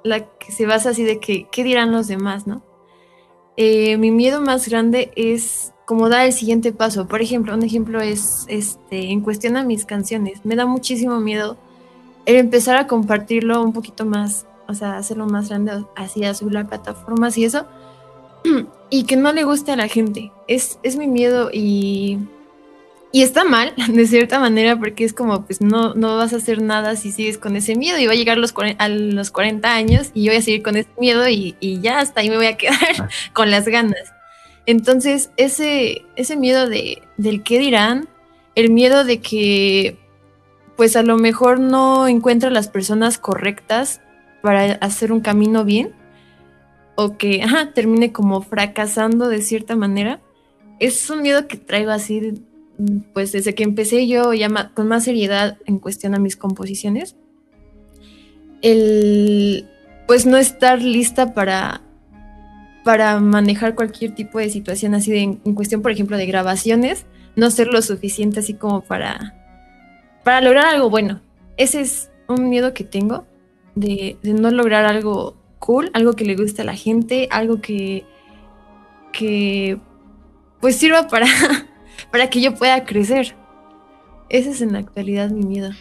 la 0.03 0.25
que 0.39 0.51
se 0.53 0.65
basa 0.65 0.89
así 0.89 1.03
de 1.03 1.21
que, 1.21 1.47
¿qué 1.53 1.65
dirán 1.65 1.93
los 1.93 2.07
demás, 2.07 2.47
no? 2.47 2.63
Eh, 3.59 3.99
mi 3.99 4.11
miedo 4.11 4.41
más 4.41 4.67
grande 4.71 5.13
es 5.17 5.75
como 5.85 6.09
dar 6.09 6.25
el 6.25 6.33
siguiente 6.33 6.73
paso. 6.73 7.07
Por 7.07 7.21
ejemplo, 7.21 7.53
un 7.53 7.63
ejemplo 7.63 8.01
es 8.01 8.47
este, 8.49 9.11
en 9.11 9.21
cuestión 9.21 9.59
a 9.59 9.65
mis 9.65 9.85
canciones. 9.85 10.43
Me 10.43 10.57
da 10.57 10.65
muchísimo 10.65 11.21
miedo 11.21 11.59
el 12.25 12.37
empezar 12.37 12.77
a 12.77 12.87
compartirlo 12.87 13.63
un 13.63 13.75
poquito 13.75 14.07
más, 14.07 14.47
o 14.67 14.73
sea, 14.73 14.97
hacerlo 14.97 15.27
más 15.27 15.51
grande, 15.51 15.85
así 15.95 16.25
a 16.25 16.33
subir 16.33 16.55
la 16.55 16.67
plataformas 16.67 17.37
y 17.37 17.45
eso, 17.45 17.67
y 18.89 19.05
que 19.05 19.17
no 19.17 19.31
le 19.35 19.45
guste 19.45 19.73
a 19.73 19.77
la 19.77 19.89
gente. 19.89 20.33
Es, 20.49 20.79
es 20.83 20.97
mi 20.97 21.07
miedo 21.07 21.51
y 21.53 22.19
y 23.15 23.23
está 23.23 23.45
mal, 23.45 23.75
de 23.89 24.07
cierta 24.09 24.41
manera, 24.41 24.77
porque 24.77 25.05
es 25.05 25.13
como, 25.13 25.47
pues 25.47 25.61
no, 25.61 25.95
no 25.95 26.17
vas 26.17 26.33
a 26.33 26.39
hacer 26.39 26.61
nada 26.61 26.97
si 26.97 27.13
sigues 27.13 27.39
con 27.39 27.55
ese 27.55 27.77
miedo 27.77 27.97
y 27.97 28.07
va 28.07 28.13
a 28.13 28.17
llegar 28.17 28.39
los, 28.39 28.53
a 28.79 28.89
los 28.89 29.31
40 29.31 29.73
años 29.73 30.11
y 30.15 30.25
yo 30.25 30.33
voy 30.33 30.39
a 30.39 30.43
seguir 30.43 30.65
con 30.65 30.75
ese 30.75 30.89
miedo 30.99 31.29
y, 31.29 31.55
ya 31.81 32.01
hasta 32.01 32.23
ahí 32.23 32.29
me 32.29 32.37
voy 32.37 32.47
a 32.47 32.57
quedar 32.57 32.77
ah. 32.99 33.09
con 33.33 33.53
las 33.53 33.69
ganas. 33.69 34.13
Entonces, 34.67 35.31
ese, 35.37 36.05
ese 36.17 36.37
miedo 36.37 36.69
de, 36.69 37.03
del 37.17 37.45
qué 37.45 37.61
dirán, 37.61 38.09
el 38.57 38.73
miedo 38.73 39.05
de 39.05 39.21
que, 39.21 39.97
pues 40.77 40.97
a 40.97 41.05
lo 41.05 41.17
mejor 41.17 41.61
no 41.61 42.09
encuentra 42.09 42.51
las 42.51 42.67
personas 42.67 43.19
correctas 43.19 44.01
para 44.43 44.73
hacer 44.81 45.13
un 45.13 45.21
camino 45.21 45.65
bien, 45.65 45.95
o 46.97 47.17
que 47.17 47.47
termine 47.75 48.11
como 48.11 48.43
fracasando 48.43 49.29
de 49.29 49.41
cierta 49.41 49.77
manera, 49.77 50.21
es 50.81 51.09
un 51.11 51.23
miedo 51.23 51.47
que 51.47 51.59
traigo 51.59 51.93
así 51.93 52.43
pues 53.13 53.33
desde 53.33 53.55
que 53.55 53.63
empecé 53.63 54.07
yo 54.07 54.33
ya 54.33 54.49
con 54.75 54.89
más 54.89 55.05
seriedad 55.05 55.59
en 55.67 55.79
cuestión 55.79 56.15
a 56.15 56.19
mis 56.19 56.37
composiciones, 56.37 57.17
el 58.63 59.69
pues 60.07 60.27
no 60.27 60.37
estar 60.37 60.83
lista 60.83 61.35
para, 61.35 61.81
para 62.85 63.21
manejar 63.21 63.75
cualquier 63.75 64.15
tipo 64.15 64.39
de 64.39 64.51
situación 64.51 64.95
así 64.95 65.11
de, 65.11 65.23
en 65.23 65.55
cuestión, 65.55 65.83
por 65.83 65.91
ejemplo, 65.91 66.17
de 66.17 66.27
grabaciones, 66.27 67.07
no 67.37 67.51
ser 67.51 67.69
lo 67.69 67.81
suficiente 67.81 68.41
así 68.41 68.55
como 68.55 68.83
para, 68.83 69.35
para 70.25 70.41
lograr 70.41 70.67
algo 70.67 70.91
bueno. 70.91 71.21
Ese 71.57 71.81
es 71.81 72.11
un 72.29 72.49
miedo 72.49 72.75
que 72.75 72.85
tengo 72.85 73.27
de, 73.75 74.19
de 74.23 74.35
no 74.35 74.51
lograr 74.51 74.85
algo 74.85 75.37
cool, 75.59 75.91
algo 75.95 76.13
que 76.15 76.25
le 76.25 76.37
guste 76.37 76.63
a 76.63 76.67
la 76.67 76.75
gente, 76.75 77.29
algo 77.31 77.61
que, 77.61 78.05
que 79.13 79.79
pues 80.61 80.77
sirva 80.77 81.09
para 81.09 81.27
para 82.15 82.31
que 82.31 82.41
yo 82.41 82.55
pueda 82.55 82.85
crecer. 82.85 83.35
Ese 84.29 84.51
es 84.51 84.61
en 84.61 84.73
la 84.75 84.79
actualidad 84.79 85.31
mi 85.31 85.45
miedo. 85.45 85.73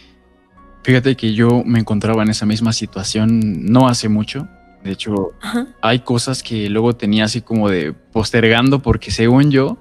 Fíjate 0.82 1.16
que 1.16 1.32
yo 1.32 1.62
me 1.64 1.78
encontraba 1.78 2.24
en 2.24 2.28
esa 2.28 2.44
misma 2.44 2.72
situación 2.72 3.66
no 3.66 3.86
hace 3.86 4.08
mucho. 4.08 4.48
De 4.82 4.90
hecho, 4.90 5.30
hay 5.80 6.00
cosas 6.00 6.42
que 6.42 6.68
luego 6.68 6.96
tenía 6.96 7.26
así 7.26 7.40
como 7.40 7.70
de 7.70 7.92
postergando 7.92 8.82
porque 8.82 9.12
según 9.12 9.52
yo, 9.52 9.78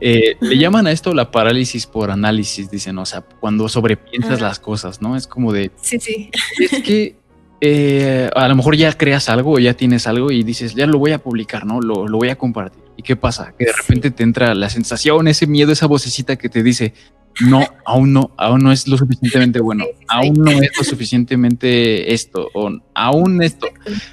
eh, 0.00 0.38
le 0.40 0.56
llaman 0.56 0.86
a 0.86 0.92
esto 0.92 1.12
la 1.12 1.30
parálisis 1.30 1.86
por 1.86 2.10
análisis, 2.10 2.70
dicen, 2.70 2.96
o 2.96 3.04
sea, 3.04 3.20
cuando 3.20 3.68
sobrepiensas 3.68 4.40
las 4.40 4.58
cosas, 4.58 5.02
¿no? 5.02 5.14
Es 5.14 5.26
como 5.26 5.52
de... 5.52 5.72
Sí, 5.82 6.00
sí. 6.00 6.30
Es 6.58 6.82
que 6.82 7.16
eh, 7.60 8.30
a 8.34 8.48
lo 8.48 8.56
mejor 8.56 8.76
ya 8.76 8.96
creas 8.96 9.28
algo 9.28 9.58
ya 9.58 9.74
tienes 9.74 10.06
algo 10.06 10.30
y 10.30 10.42
dices, 10.42 10.74
ya 10.74 10.86
lo 10.86 10.98
voy 10.98 11.12
a 11.12 11.18
publicar, 11.18 11.66
¿no? 11.66 11.82
Lo, 11.82 12.08
lo 12.08 12.16
voy 12.16 12.30
a 12.30 12.36
compartir. 12.36 12.85
¿Y 12.96 13.02
qué 13.02 13.16
pasa? 13.16 13.54
Que 13.58 13.66
de 13.66 13.72
repente 13.72 14.10
te 14.10 14.22
entra 14.22 14.54
la 14.54 14.70
sensación, 14.70 15.28
ese 15.28 15.46
miedo, 15.46 15.72
esa 15.72 15.86
vocecita 15.86 16.36
que 16.36 16.48
te 16.48 16.62
dice, 16.62 16.94
no, 17.40 17.62
aún 17.84 18.12
no, 18.12 18.30
aún 18.38 18.62
no 18.62 18.72
es 18.72 18.88
lo 18.88 18.96
suficientemente 18.96 19.60
bueno, 19.60 19.84
aún 20.08 20.34
no 20.34 20.50
es 20.50 20.70
lo 20.76 20.84
suficientemente 20.84 22.14
esto, 22.14 22.48
o 22.54 22.70
aún 22.94 23.42
esto, 23.42 23.68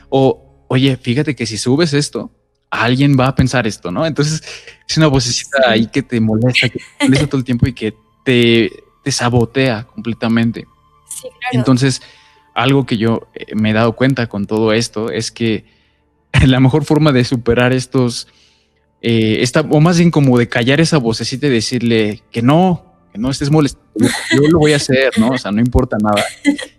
o 0.10 0.65
oye, 0.67 0.98
fíjate 0.98 1.36
que 1.36 1.46
si 1.46 1.58
subes 1.58 1.93
esto, 1.93 2.32
alguien 2.69 3.17
va 3.17 3.28
a 3.28 3.36
pensar 3.36 3.67
esto, 3.67 3.91
¿no? 3.91 4.06
Entonces 4.06 4.43
es 4.88 4.98
una 4.98 5.08
vocecita 5.08 5.69
ahí 5.69 5.88
que 5.88 6.02
te 6.02 6.19
molesta, 6.19 6.69
que 6.69 6.80
te 6.80 7.06
molesta 7.06 7.28
todo 7.28 7.39
el 7.39 7.46
tiempo 7.46 7.67
y 7.67 7.74
que 7.74 7.93
te, 8.26 8.72
te 9.04 9.12
sabotea 9.12 9.84
completamente. 9.84 10.67
Sí, 11.08 11.28
claro. 11.39 11.52
Entonces, 11.52 12.02
algo 12.56 12.86
que 12.86 12.98
yo 12.98 13.28
eh, 13.36 13.56
me 13.56 13.69
he 13.69 13.74
dado 13.74 13.93
cuenta 13.93 14.28
con 14.28 14.46
todo 14.46 14.74
esto 14.74 15.12
es 15.12 15.32
que 15.32 15.65
la 16.46 16.60
mejor 16.60 16.84
forma 16.84 17.12
de 17.12 17.24
superar 17.24 17.74
estos 17.74 18.28
eh, 19.05 19.43
o 19.69 19.81
más 19.81 19.97
bien 19.97 20.11
como 20.11 20.37
de 20.37 20.47
callar 20.47 20.79
esa 20.79 20.97
vocecita 20.97 21.47
y 21.47 21.49
decirle 21.49 22.23
que 22.31 22.41
no, 22.41 22.85
que 23.11 23.19
no 23.19 23.29
estés 23.29 23.51
molesto, 23.51 23.81
yo 23.95 24.47
lo 24.49 24.59
voy 24.59 24.71
a 24.71 24.77
hacer, 24.77 25.11
¿no? 25.19 25.31
O 25.31 25.37
sea, 25.37 25.51
no 25.51 25.59
importa 25.59 25.97
nada. 26.01 26.23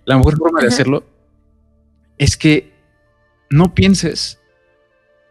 La 0.06 0.16
mejor 0.16 0.38
forma 0.38 0.62
de 0.62 0.68
hacerlo 0.68 1.04
es 2.16 2.38
que 2.38 2.72
no 3.50 3.74
pienses 3.74 4.40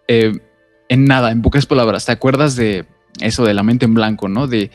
eh, 0.07 0.39
en 0.87 1.05
nada, 1.05 1.31
en 1.31 1.41
pocas 1.41 1.65
palabras. 1.65 2.05
¿Te 2.05 2.11
acuerdas 2.11 2.55
de 2.55 2.85
eso 3.19 3.43
de 3.43 3.55
la 3.55 3.63
mente 3.63 3.85
en 3.85 3.95
blanco, 3.95 4.29
no? 4.29 4.45
De 4.45 4.69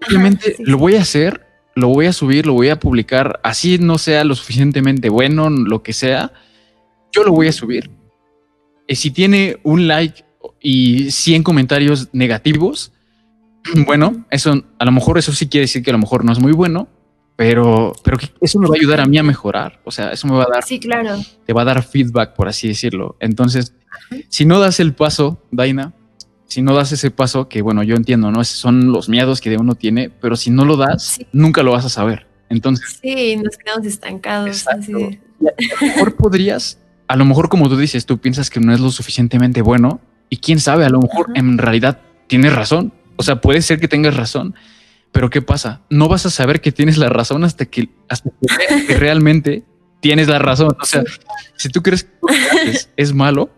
simplemente 0.00 0.56
lo 0.58 0.78
voy 0.78 0.96
a 0.96 1.02
hacer, 1.02 1.46
lo 1.76 1.88
voy 1.88 2.06
a 2.06 2.12
subir, 2.12 2.44
lo 2.44 2.54
voy 2.54 2.70
a 2.70 2.80
publicar, 2.80 3.38
así 3.44 3.78
no 3.78 3.98
sea 3.98 4.24
lo 4.24 4.34
suficientemente 4.34 5.08
bueno, 5.10 5.48
lo 5.48 5.84
que 5.84 5.92
sea, 5.92 6.32
yo 7.12 7.22
lo 7.22 7.30
voy 7.30 7.46
a 7.46 7.52
subir. 7.52 7.88
Y 8.88 8.96
si 8.96 9.12
tiene 9.12 9.58
un 9.62 9.86
like 9.86 10.24
y 10.62 11.10
100 11.10 11.42
comentarios 11.42 12.08
negativos, 12.12 12.92
bueno, 13.86 14.24
eso 14.30 14.64
a 14.78 14.84
lo 14.84 14.92
mejor 14.92 15.18
eso 15.18 15.32
sí 15.32 15.48
quiere 15.48 15.64
decir 15.64 15.82
que 15.82 15.90
a 15.90 15.94
lo 15.94 15.98
mejor 15.98 16.24
no 16.24 16.32
es 16.32 16.38
muy 16.38 16.52
bueno, 16.52 16.88
pero, 17.36 17.92
pero 18.04 18.18
eso 18.40 18.58
me 18.58 18.68
va 18.68 18.74
a 18.74 18.78
ayudar 18.78 19.00
a 19.00 19.06
mí 19.06 19.18
a 19.18 19.22
mejorar. 19.22 19.80
O 19.84 19.90
sea, 19.90 20.10
eso 20.12 20.28
me 20.28 20.34
va 20.34 20.44
a 20.44 20.50
dar. 20.52 20.62
Sí, 20.62 20.78
claro. 20.78 21.16
Te 21.46 21.52
va 21.52 21.62
a 21.62 21.64
dar 21.64 21.82
feedback, 21.82 22.34
por 22.34 22.46
así 22.46 22.68
decirlo. 22.68 23.16
Entonces, 23.20 23.74
si 24.28 24.44
no 24.44 24.60
das 24.60 24.80
el 24.80 24.94
paso, 24.94 25.42
Daina, 25.50 25.92
si 26.46 26.62
no 26.62 26.74
das 26.74 26.92
ese 26.92 27.10
paso, 27.10 27.48
que 27.48 27.62
bueno, 27.62 27.82
yo 27.82 27.96
entiendo, 27.96 28.30
¿no? 28.30 28.44
son 28.44 28.92
los 28.92 29.08
miedos 29.08 29.40
que 29.40 29.56
uno 29.56 29.74
tiene, 29.74 30.10
pero 30.10 30.36
si 30.36 30.50
no 30.50 30.64
lo 30.64 30.76
das, 30.76 31.20
nunca 31.32 31.62
lo 31.62 31.72
vas 31.72 31.86
a 31.86 31.88
saber. 31.88 32.26
Entonces. 32.50 32.98
Sí, 33.02 33.36
nos 33.36 33.56
quedamos 33.56 33.86
estancados. 33.86 34.68
Así. 34.68 34.92
A 34.92 35.80
lo 35.80 35.86
mejor 35.86 36.16
podrías, 36.16 36.78
a 37.08 37.16
lo 37.16 37.24
mejor 37.24 37.48
como 37.48 37.68
tú 37.68 37.76
dices, 37.76 38.04
tú 38.04 38.18
piensas 38.18 38.50
que 38.50 38.60
no 38.60 38.74
es 38.74 38.80
lo 38.80 38.90
suficientemente 38.90 39.62
bueno, 39.62 40.00
y 40.32 40.38
quién 40.38 40.60
sabe, 40.60 40.86
a 40.86 40.88
lo 40.88 40.98
mejor 40.98 41.26
en 41.34 41.58
realidad 41.58 42.00
tienes 42.26 42.54
razón. 42.54 42.94
O 43.16 43.22
sea, 43.22 43.42
puede 43.42 43.60
ser 43.60 43.78
que 43.78 43.86
tengas 43.86 44.16
razón, 44.16 44.54
pero 45.12 45.28
¿qué 45.28 45.42
pasa? 45.42 45.82
No 45.90 46.08
vas 46.08 46.24
a 46.24 46.30
saber 46.30 46.62
que 46.62 46.72
tienes 46.72 46.96
la 46.96 47.10
razón 47.10 47.44
hasta 47.44 47.66
que, 47.66 47.90
hasta 48.08 48.30
que, 48.88 48.94
realmente 48.98 49.62
tienes 50.00 50.28
la 50.28 50.38
razón. 50.38 50.74
O 50.80 50.86
sea, 50.86 51.04
si 51.56 51.68
tú 51.68 51.82
crees 51.82 52.04
que 52.04 52.78
es, 52.96 53.12
malo, 53.12 53.50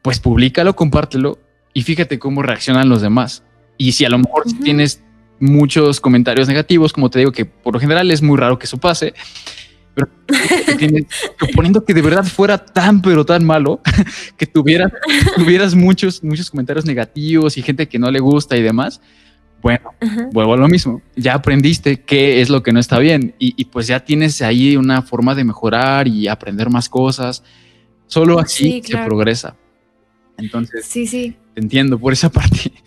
pues 0.00 0.18
públicalo, 0.18 0.74
compártelo 0.74 1.38
y 1.74 1.82
fíjate 1.82 2.18
cómo 2.18 2.42
reaccionan 2.42 2.88
los 2.88 3.02
demás. 3.02 3.44
Y 3.76 3.92
si 3.92 4.06
a 4.06 4.08
lo 4.08 4.16
mejor 4.16 4.44
tienes 4.64 5.02
muchos 5.40 6.00
comentarios 6.00 6.48
negativos, 6.48 6.94
como 6.94 7.10
te 7.10 7.18
digo, 7.18 7.32
que 7.32 7.44
por 7.44 7.74
lo 7.74 7.80
general 7.80 8.10
es 8.10 8.22
muy 8.22 8.38
raro 8.38 8.58
que 8.58 8.64
eso 8.64 8.78
pase, 8.78 9.12
pero 9.94 10.08
suponiendo 11.38 11.84
que 11.84 11.94
de 11.94 12.02
verdad 12.02 12.24
fuera 12.24 12.58
tan, 12.58 13.02
pero 13.02 13.24
tan 13.24 13.44
malo, 13.44 13.80
que 14.36 14.46
tuvieras, 14.46 14.92
tuvieras 15.36 15.74
muchos, 15.74 16.22
muchos 16.22 16.50
comentarios 16.50 16.84
negativos 16.84 17.56
y 17.58 17.62
gente 17.62 17.88
que 17.88 17.98
no 17.98 18.10
le 18.10 18.20
gusta 18.20 18.56
y 18.56 18.62
demás, 18.62 19.00
bueno, 19.60 19.92
vuelvo 20.32 20.54
a 20.54 20.56
lo 20.56 20.68
mismo. 20.68 21.02
Ya 21.14 21.34
aprendiste 21.34 22.00
qué 22.00 22.40
es 22.40 22.50
lo 22.50 22.62
que 22.62 22.72
no 22.72 22.80
está 22.80 22.98
bien 22.98 23.34
y, 23.38 23.64
pues 23.66 23.86
ya 23.86 24.00
tienes 24.00 24.42
ahí 24.42 24.76
una 24.76 25.02
forma 25.02 25.34
de 25.34 25.44
mejorar 25.44 26.08
y 26.08 26.26
aprender 26.26 26.68
más 26.68 26.88
cosas. 26.88 27.44
Solo 28.06 28.40
así 28.40 28.82
se 28.84 28.98
progresa. 28.98 29.56
Entonces, 30.36 30.84
sí, 30.84 31.06
sí. 31.06 31.36
te 31.54 31.60
entiendo 31.60 31.98
por 31.98 32.12
esa 32.12 32.30
parte. 32.30 32.72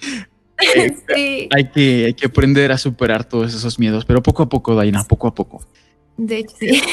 Eh, 1.18 1.48
hay, 1.56 1.70
que, 1.70 2.06
hay 2.06 2.14
que 2.14 2.26
aprender 2.28 2.72
a 2.72 2.78
superar 2.78 3.24
todos 3.24 3.54
esos 3.54 3.80
miedos, 3.80 4.06
pero 4.06 4.22
poco 4.22 4.44
a 4.44 4.50
poco, 4.50 4.76
Daina, 4.76 5.04
poco 5.04 5.28
a 5.28 5.36
poco. 5.36 5.66
De 6.18 6.40
hecho, 6.40 6.56
sí. 6.60 6.82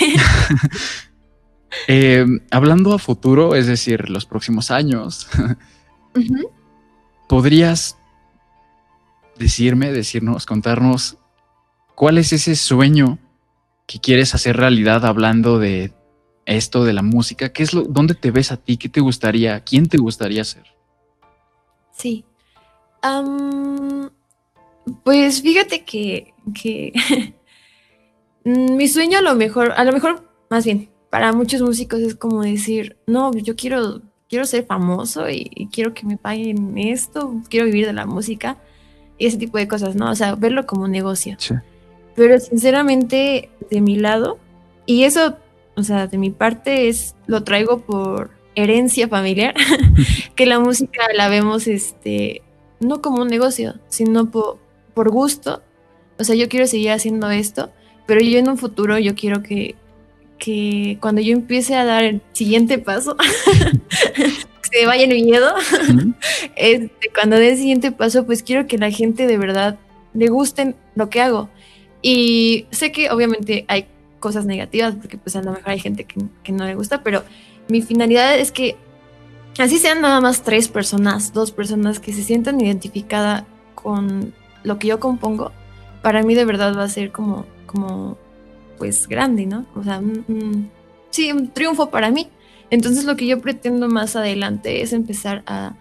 Eh, 1.89 2.27
hablando 2.51 2.93
a 2.93 2.99
futuro, 2.99 3.55
es 3.55 3.67
decir, 3.67 4.11
los 4.11 4.27
próximos 4.27 4.71
años, 4.71 5.29
¿podrías 7.29 7.99
decirme, 9.39 9.91
decirnos, 9.91 10.47
contarnos 10.47 11.19
cuál 11.95 12.19
es 12.19 12.33
ese 12.33 12.57
sueño 12.57 13.19
que 13.87 13.99
quieres 13.99 14.35
hacer 14.35 14.57
realidad 14.57 15.05
hablando 15.07 15.59
de 15.59 15.93
esto, 16.45 16.85
de 16.85 16.93
la 16.93 17.03
música? 17.03 17.53
¿Qué 17.53 17.63
es 17.63 17.73
lo, 17.73 17.83
¿Dónde 17.83 18.15
te 18.15 18.31
ves 18.31 18.53
a 18.53 18.59
ti? 18.59 18.77
¿Qué 18.77 18.89
te 18.89 19.01
gustaría? 19.01 19.61
¿Quién 19.61 19.89
te 19.89 19.99
gustaría 19.99 20.45
ser? 20.45 20.65
Sí. 21.97 22.25
pues 25.05 25.43
fíjate 25.43 25.85
que, 25.85 26.35
que 26.55 26.93
mi 28.45 28.89
sueño 28.89 29.19
a 29.19 29.23
lo 29.23 29.35
mejor, 29.35 29.73
a 29.77 29.85
lo 29.85 29.93
mejor, 29.93 30.29
más 30.51 30.65
bien, 30.65 30.91
para 31.11 31.33
muchos 31.33 31.61
músicos 31.61 32.01
es 32.01 32.15
como 32.15 32.43
decir, 32.43 32.97
no, 33.07 33.33
yo 33.35 33.55
quiero, 33.55 34.01
quiero 34.29 34.47
ser 34.47 34.65
famoso 34.65 35.29
y, 35.29 35.69
quiero 35.71 35.93
que 35.95 36.07
me 36.07 36.17
paguen 36.17 36.79
esto, 36.79 37.35
quiero 37.51 37.67
vivir 37.67 37.87
de 37.87 37.93
la 37.93 38.07
música 38.07 38.57
y 39.19 39.27
ese 39.27 39.37
tipo 39.37 39.59
de 39.59 39.69
cosas, 39.69 39.95
¿no? 39.95 40.11
O 40.11 40.15
sea, 40.15 40.35
verlo 40.35 40.67
como 40.67 40.89
negocio. 40.89 41.37
Pero 42.17 42.41
sinceramente, 42.41 43.51
de 43.71 43.81
mi 43.81 43.97
lado, 43.97 44.39
y 44.87 45.05
eso, 45.05 45.37
o 45.77 45.83
sea, 45.83 46.07
de 46.07 46.19
mi 46.19 46.31
parte 46.31 46.89
es, 46.89 47.15
lo 47.27 47.45
traigo 47.45 47.81
por 47.81 48.31
herencia 48.55 49.07
familiar, 49.07 49.55
que 50.35 50.47
la 50.47 50.59
música 50.59 51.03
la 51.15 51.29
vemos, 51.29 51.67
este, 51.67 52.43
no 52.81 53.03
como 53.03 53.23
un 53.23 53.29
negocio, 53.29 53.75
sino 53.89 54.31
por, 54.31 54.59
por 54.95 55.11
gusto. 55.11 55.63
O 56.19 56.25
sea, 56.25 56.35
yo 56.35 56.49
quiero 56.49 56.67
seguir 56.67 56.91
haciendo 56.91 57.31
esto, 57.31 57.71
pero 58.07 58.21
yo 58.21 58.39
en 58.39 58.49
un 58.49 58.59
futuro 58.59 58.99
yo 58.99 59.15
quiero 59.15 59.43
que, 59.43 59.75
que 60.39 60.99
cuando 61.01 61.21
yo 61.21 61.33
empiece 61.33 61.75
a 61.75 61.85
dar 61.85 62.05
el 62.05 62.21
siguiente 62.33 62.79
paso, 62.79 63.17
se 64.73 64.87
vaya 64.87 65.05
el 65.05 65.25
miedo, 65.25 65.55
este, 66.57 67.11
cuando 67.15 67.37
dé 67.37 67.51
el 67.51 67.57
siguiente 67.57 67.93
paso, 67.93 68.27
pues 68.27 68.43
quiero 68.43 68.67
que 68.67 68.79
la 68.79 68.91
gente 68.91 69.27
de 69.27 69.39
verdad 69.39 69.79
le 70.15 70.29
guste 70.29 70.75
lo 70.95 71.11
que 71.11 71.21
hago. 71.21 71.49
Y 72.01 72.67
sé 72.71 72.91
que 72.91 73.11
obviamente 73.11 73.65
hay 73.69 73.87
cosas 74.19 74.45
negativas, 74.45 74.95
porque 74.95 75.19
pues 75.19 75.37
a 75.37 75.43
lo 75.43 75.53
mejor 75.53 75.71
hay 75.71 75.79
gente 75.79 76.05
que, 76.05 76.21
que 76.43 76.53
no 76.53 76.65
le 76.65 76.75
gusta, 76.75 77.03
pero 77.03 77.23
mi 77.69 77.83
finalidad 77.83 78.39
es 78.39 78.51
que 78.51 78.77
así 79.59 79.79
sean 79.79 80.01
nada 80.01 80.21
más 80.21 80.43
tres 80.43 80.69
personas, 80.69 81.33
dos 81.33 81.53
personas 81.53 82.01
que 82.01 82.13
se 82.13 82.23
sientan 82.23 82.61
identificadas 82.61 83.45
con 83.75 84.33
lo 84.65 84.79
que 84.79 84.89
yo 84.89 85.01
compongo, 85.01 85.53
para 86.03 86.23
mí 86.23 86.35
de 86.35 86.45
verdad 86.45 86.77
va 86.77 86.85
a 86.85 86.89
ser 86.89 87.13
como, 87.13 87.47
como 87.73 88.17
pues 88.79 89.07
grande, 89.09 89.47
¿no? 89.47 89.67
O 89.75 89.83
sea, 89.83 90.01
sí, 91.11 91.31
un 91.33 91.49
triunfo 91.49 91.91
para 91.91 92.11
mí. 92.11 92.29
Entonces 92.71 93.05
lo 93.05 93.17
que 93.17 93.27
yo 93.27 93.41
pretendo 93.41 93.89
más 93.89 94.17
adelante 94.17 94.83
es 94.83 94.93
empezar 94.93 95.43
a, 95.47 95.77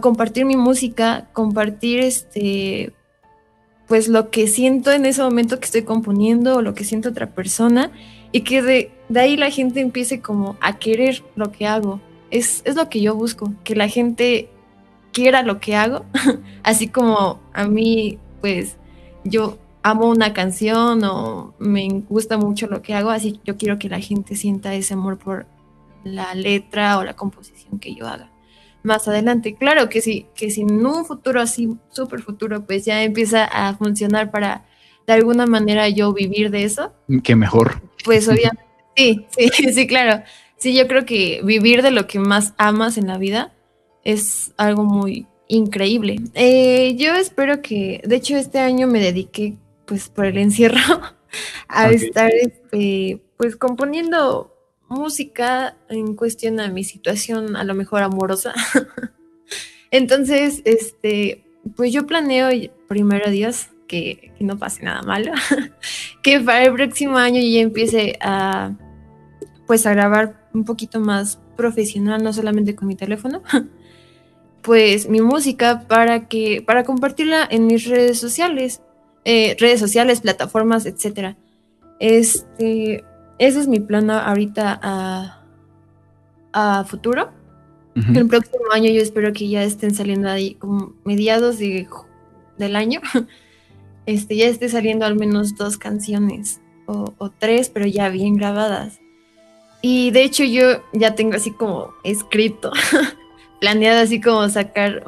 compartir 0.00 0.44
mi 0.44 0.56
música, 0.56 1.28
compartir 1.32 2.00
este, 2.00 2.92
pues 3.86 4.08
lo 4.08 4.30
que 4.30 4.46
siento 4.48 4.92
en 4.92 5.04
ese 5.04 5.22
momento 5.22 5.58
que 5.58 5.66
estoy 5.66 5.82
componiendo 5.82 6.56
o 6.56 6.62
lo 6.62 6.74
que 6.74 6.84
siento 6.84 7.10
otra 7.10 7.34
persona 7.34 7.90
y 8.32 8.40
que 8.40 8.62
de, 8.62 8.90
ahí 9.14 9.36
la 9.36 9.50
gente 9.50 9.80
empiece 9.80 10.20
como 10.20 10.56
a 10.60 10.78
querer 10.78 11.22
lo 11.34 11.52
que 11.52 11.66
hago. 11.66 12.00
Es, 12.30 12.62
es 12.64 12.76
lo 12.76 12.88
que 12.88 13.00
yo 13.00 13.14
busco, 13.14 13.52
que 13.62 13.76
la 13.76 13.88
gente 13.88 14.48
quiera 15.12 15.42
lo 15.42 15.60
que 15.60 15.76
hago, 15.76 16.04
así 16.62 16.88
como 16.88 17.40
a 17.52 17.66
mí, 17.66 18.18
pues 18.40 18.76
yo 19.24 19.58
amo 19.90 20.08
una 20.08 20.32
canción 20.32 21.04
o 21.04 21.54
me 21.60 21.88
gusta 22.08 22.38
mucho 22.38 22.66
lo 22.66 22.82
que 22.82 22.94
hago, 22.94 23.10
así 23.10 23.40
yo 23.44 23.56
quiero 23.56 23.78
que 23.78 23.88
la 23.88 24.00
gente 24.00 24.34
sienta 24.34 24.74
ese 24.74 24.94
amor 24.94 25.16
por 25.16 25.46
la 26.02 26.34
letra 26.34 26.98
o 26.98 27.04
la 27.04 27.14
composición 27.14 27.78
que 27.78 27.94
yo 27.94 28.08
haga 28.08 28.32
más 28.82 29.06
adelante. 29.06 29.54
Claro 29.54 29.88
que 29.88 30.00
sí, 30.00 30.26
que 30.34 30.50
si 30.50 30.62
en 30.62 30.84
un 30.84 31.04
futuro 31.04 31.40
así, 31.40 31.68
súper 31.90 32.22
futuro, 32.22 32.64
pues 32.64 32.84
ya 32.84 33.02
empieza 33.04 33.44
a 33.44 33.76
funcionar 33.76 34.30
para 34.32 34.64
de 35.06 35.12
alguna 35.12 35.46
manera 35.46 35.88
yo 35.88 36.12
vivir 36.12 36.50
de 36.50 36.64
eso. 36.64 36.92
Que 37.22 37.36
mejor. 37.36 37.80
Pues 38.04 38.26
obviamente, 38.28 38.64
sí, 38.96 39.26
sí, 39.36 39.50
sí, 39.72 39.86
claro. 39.86 40.24
Sí, 40.56 40.74
yo 40.74 40.88
creo 40.88 41.04
que 41.04 41.42
vivir 41.44 41.82
de 41.82 41.92
lo 41.92 42.08
que 42.08 42.18
más 42.18 42.54
amas 42.56 42.98
en 42.98 43.06
la 43.06 43.18
vida 43.18 43.52
es 44.02 44.52
algo 44.56 44.84
muy 44.84 45.26
increíble. 45.46 46.16
Eh, 46.34 46.96
yo 46.96 47.14
espero 47.14 47.62
que, 47.62 48.00
de 48.04 48.16
hecho, 48.16 48.36
este 48.36 48.58
año 48.58 48.88
me 48.88 49.00
dediqué, 49.00 49.56
pues 49.86 50.08
por 50.08 50.26
el 50.26 50.38
encierro, 50.38 50.80
a 51.68 51.90
estar, 51.90 52.30
este, 52.32 53.22
pues 53.36 53.56
componiendo 53.56 54.52
música 54.88 55.76
en 55.88 56.14
cuestión 56.14 56.60
a 56.60 56.68
mi 56.68 56.84
situación 56.84 57.56
a 57.56 57.64
lo 57.64 57.74
mejor 57.74 58.02
amorosa. 58.02 58.54
Entonces, 59.90 60.62
este, 60.64 61.44
pues 61.74 61.92
yo 61.92 62.06
planeo 62.06 62.50
primero 62.88 63.30
Dios 63.30 63.68
que, 63.86 64.32
no 64.40 64.58
pase 64.58 64.82
nada 64.84 65.02
malo, 65.02 65.32
que 66.22 66.40
para 66.40 66.64
el 66.64 66.72
próximo 66.72 67.16
año 67.16 67.40
ya 67.40 67.60
empiece 67.60 68.18
a 68.20 68.72
pues 69.66 69.84
a 69.84 69.94
grabar 69.94 70.48
un 70.54 70.64
poquito 70.64 71.00
más 71.00 71.40
profesional, 71.56 72.22
no 72.22 72.32
solamente 72.32 72.76
con 72.76 72.86
mi 72.86 72.94
teléfono, 72.94 73.42
pues 74.62 75.08
mi 75.08 75.20
música 75.20 75.86
para 75.88 76.28
que 76.28 76.62
para 76.64 76.84
compartirla 76.84 77.46
en 77.50 77.66
mis 77.66 77.86
redes 77.86 78.20
sociales, 78.20 78.80
eh, 79.28 79.56
redes 79.58 79.80
sociales, 79.80 80.20
plataformas, 80.20 80.86
etcétera. 80.86 81.36
Este, 81.98 83.04
ese 83.40 83.60
es 83.60 83.66
mi 83.66 83.80
plan 83.80 84.08
ahorita 84.08 84.78
a, 84.80 85.42
a 86.52 86.84
futuro. 86.84 87.32
El 88.14 88.28
próximo 88.28 88.66
año 88.72 88.90
yo 88.90 89.00
espero 89.00 89.32
que 89.32 89.48
ya 89.48 89.64
estén 89.64 89.94
saliendo 89.94 90.28
ahí 90.28 90.54
como 90.54 90.94
mediados 91.04 91.58
de, 91.58 91.88
del 92.56 92.76
año. 92.76 93.00
Este, 94.08 94.36
ya 94.36 94.46
esté 94.46 94.68
saliendo 94.68 95.04
al 95.04 95.16
menos 95.16 95.56
dos 95.56 95.78
canciones 95.78 96.60
o, 96.86 97.12
tres, 97.40 97.70
pero 97.70 97.88
ya 97.88 98.08
bien 98.08 98.36
grabadas. 98.36 99.00
Y 99.82 100.12
de 100.12 100.22
hecho 100.22 100.44
yo 100.44 100.84
ya 100.92 101.16
tengo 101.16 101.34
así 101.34 101.50
como 101.50 101.92
escrito, 102.04 102.70
planeado 103.60 104.00
así 104.00 104.20
como 104.20 104.48
sacar 104.48 105.02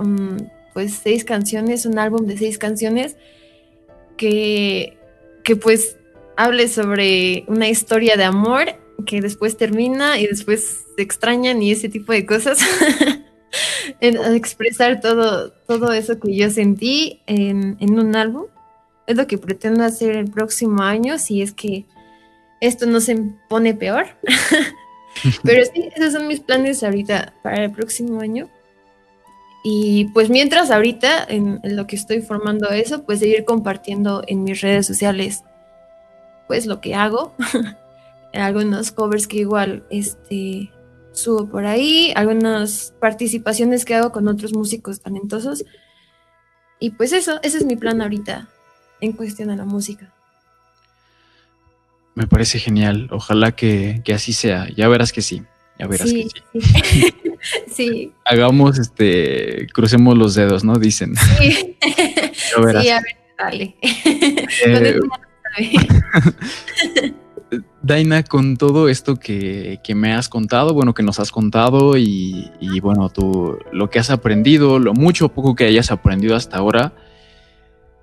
pues 0.74 0.94
seis 0.94 1.22
canciones, 1.22 1.86
un 1.86 2.00
álbum 2.00 2.26
de 2.26 2.36
seis 2.36 2.58
canciones 2.58 3.16
que, 4.18 4.98
que 5.44 5.56
pues 5.56 5.96
hable 6.36 6.68
sobre 6.68 7.44
una 7.46 7.68
historia 7.68 8.16
de 8.16 8.24
amor 8.24 8.76
que 9.06 9.20
después 9.20 9.56
termina 9.56 10.18
y 10.18 10.26
después 10.26 10.84
se 10.94 11.02
extrañan 11.02 11.62
y 11.62 11.72
ese 11.72 11.88
tipo 11.88 12.12
de 12.12 12.26
cosas. 12.26 12.58
expresar 14.00 15.00
todo, 15.00 15.50
todo 15.66 15.92
eso 15.92 16.18
que 16.20 16.36
yo 16.36 16.50
sentí 16.50 17.20
en, 17.26 17.76
un 17.80 18.16
álbum. 18.16 18.46
Es 19.06 19.16
lo 19.16 19.26
que 19.26 19.38
pretendo 19.38 19.84
hacer 19.84 20.16
el 20.16 20.30
próximo 20.30 20.82
año, 20.82 21.18
si 21.18 21.40
es 21.40 21.52
que 21.52 21.86
esto 22.60 22.86
no 22.86 23.00
se 23.00 23.16
pone 23.48 23.74
peor. 23.74 24.06
Pero 25.42 25.64
sí, 25.64 25.88
esos 25.96 26.12
son 26.12 26.26
mis 26.26 26.40
planes 26.40 26.82
ahorita 26.82 27.34
para 27.42 27.64
el 27.64 27.72
próximo 27.72 28.20
año. 28.20 28.50
Y 29.64 30.06
pues 30.14 30.30
mientras 30.30 30.70
ahorita 30.70 31.24
en, 31.24 31.60
en, 31.62 31.76
lo 31.76 31.86
que 31.86 31.96
estoy 31.96 32.22
formando 32.22 32.70
eso, 32.70 33.04
pues 33.04 33.18
seguir 33.18 33.44
compartiendo 33.44 34.22
en 34.26 34.44
mis 34.44 34.60
redes 34.60 34.86
sociales 34.86 35.42
pues 36.46 36.66
lo 36.66 36.80
que 36.80 36.94
hago. 36.94 37.34
algunos 38.32 38.92
covers 38.92 39.26
que 39.26 39.38
igual 39.38 39.84
este, 39.90 40.70
subo 41.12 41.48
por 41.48 41.66
ahí, 41.66 42.12
algunas 42.14 42.94
participaciones 43.00 43.84
que 43.84 43.94
hago 43.94 44.12
con 44.12 44.28
otros 44.28 44.52
músicos 44.52 45.00
talentosos. 45.00 45.64
Y 46.80 46.90
pues 46.90 47.12
eso, 47.12 47.40
ese 47.42 47.58
es 47.58 47.64
mi 47.64 47.76
plan 47.76 48.00
ahorita 48.00 48.48
en 49.00 49.12
cuestión 49.12 49.50
a 49.50 49.56
la 49.56 49.64
música. 49.64 50.12
Me 52.14 52.26
parece 52.26 52.58
genial. 52.58 53.08
Ojalá 53.12 53.52
que, 53.52 54.02
así 54.12 54.32
sea. 54.32 54.68
Ya 54.74 54.88
verás 54.88 55.12
que 55.12 55.22
sí. 55.22 55.42
Ya 55.78 55.86
verás 55.86 56.12
que 56.12 56.28
sí. 56.52 56.60
Sí. 56.60 57.14
Hagamos 58.24 58.78
este, 58.78 59.66
crucemos 59.72 60.16
los 60.16 60.34
dedos, 60.34 60.64
¿no? 60.64 60.78
Dicen. 60.78 61.14
Sí. 61.38 61.76
Sí, 62.48 62.88
a 62.88 63.00
ver, 63.00 63.16
dale. 63.38 63.76
Eh, 64.66 65.00
Daina, 67.82 68.22
con 68.22 68.56
todo 68.56 68.88
esto 68.88 69.16
que, 69.16 69.80
me 69.94 70.12
has 70.12 70.28
contado, 70.28 70.74
bueno, 70.74 70.94
que 70.94 71.02
nos 71.02 71.18
has 71.20 71.32
contado 71.32 71.96
y, 71.96 72.50
bueno, 72.80 73.08
tú 73.08 73.58
lo 73.72 73.90
que 73.90 73.98
has 73.98 74.10
aprendido, 74.10 74.78
lo 74.78 74.94
mucho 74.94 75.26
o 75.26 75.28
poco 75.30 75.54
que 75.54 75.64
hayas 75.64 75.90
aprendido 75.90 76.36
hasta 76.36 76.58
ahora, 76.58 76.92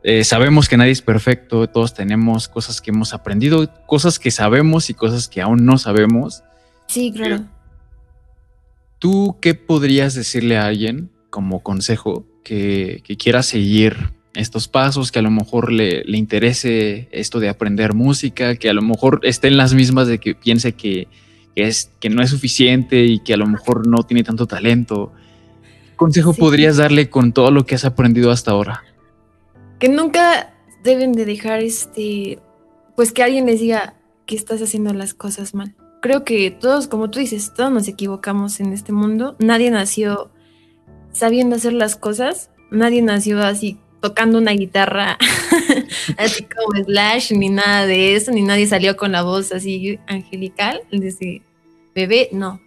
eh, 0.03 0.23
sabemos 0.23 0.67
que 0.67 0.77
nadie 0.77 0.91
es 0.91 1.01
perfecto, 1.01 1.67
todos 1.67 1.93
tenemos 1.93 2.47
cosas 2.47 2.81
que 2.81 2.91
hemos 2.91 3.13
aprendido, 3.13 3.71
cosas 3.85 4.19
que 4.19 4.31
sabemos 4.31 4.89
y 4.89 4.93
cosas 4.93 5.27
que 5.27 5.41
aún 5.41 5.65
no 5.65 5.77
sabemos. 5.77 6.43
Sí, 6.87 7.11
claro. 7.11 7.45
¿Tú 9.05 9.37
qué 9.39 9.53
podrías 9.53 10.15
decirle 10.15 10.57
a 10.57 10.65
alguien 10.65 11.11
como 11.29 11.61
consejo 11.61 12.25
que, 12.43 13.03
que 13.03 13.17
quiera 13.17 13.43
seguir 13.43 14.13
estos 14.33 14.67
pasos, 14.67 15.11
que 15.11 15.19
a 15.19 15.21
lo 15.21 15.29
mejor 15.29 15.71
le, 15.71 16.01
interese 16.07 17.07
esto 17.11 17.39
de 17.39 17.49
aprender 17.49 17.93
música, 17.93 18.55
que 18.55 18.67
a 18.67 18.73
lo 18.73 18.81
mejor 18.81 19.19
esté 19.21 19.47
en 19.47 19.57
las 19.57 19.75
mismas 19.75 20.07
de 20.07 20.17
que 20.17 20.33
piense 20.33 20.71
que, 20.71 21.07
es, 21.53 21.91
que 21.99 22.09
no 22.09 22.23
es 22.23 22.31
suficiente 22.31 23.03
y 23.03 23.19
que 23.19 23.35
a 23.35 23.37
lo 23.37 23.45
mejor 23.45 23.85
no 23.85 24.01
tiene 24.01 24.23
tanto 24.23 24.47
talento. 24.47 25.13
¿Qué 25.91 25.95
consejo 25.97 26.33
podrías 26.33 26.77
darle 26.77 27.07
con 27.07 27.31
todo 27.31 27.51
lo 27.51 27.63
que 27.67 27.75
has 27.75 27.85
aprendido 27.85 28.31
hasta 28.31 28.49
ahora? 28.49 28.85
Que 29.77 29.87
nunca 29.87 30.51
deben 30.83 31.11
de 31.11 31.25
dejar 31.25 31.59
este, 31.59 32.39
pues 32.95 33.11
que 33.11 33.21
alguien 33.21 33.45
les 33.45 33.59
diga 33.59 33.93
que 34.25 34.35
estás 34.35 34.63
haciendo 34.63 34.95
las 34.95 35.13
cosas 35.13 35.53
mal. 35.53 35.75
Creo 36.05 36.23
que 36.23 36.51
todos, 36.51 36.87
como 36.87 37.09
tú 37.09 37.17
dices, 37.17 37.51
todos 37.55 37.71
nos 37.71 37.87
equivocamos 37.87 38.59
en 38.59 38.73
este 38.73 38.91
mundo. 38.91 39.35
Nadie 39.39 39.71
nació 39.71 40.29
sabiendo 41.11 41.55
hacer 41.55 41.73
las 41.73 41.95
cosas. 41.95 42.51
Nadie 42.69 43.01
nació 43.01 43.41
así 43.41 43.79
tocando 44.01 44.37
una 44.37 44.51
guitarra 44.51 45.17
así 46.19 46.43
como 46.43 46.83
Slash, 46.83 47.31
ni 47.31 47.49
nada 47.49 47.87
de 47.87 48.15
eso, 48.15 48.31
ni 48.31 48.43
nadie 48.43 48.67
salió 48.67 48.95
con 48.95 49.13
la 49.13 49.23
voz 49.23 49.51
así 49.51 49.97
angelical, 50.05 50.83
desde 50.91 51.41
bebé, 51.95 52.29
no. 52.31 52.61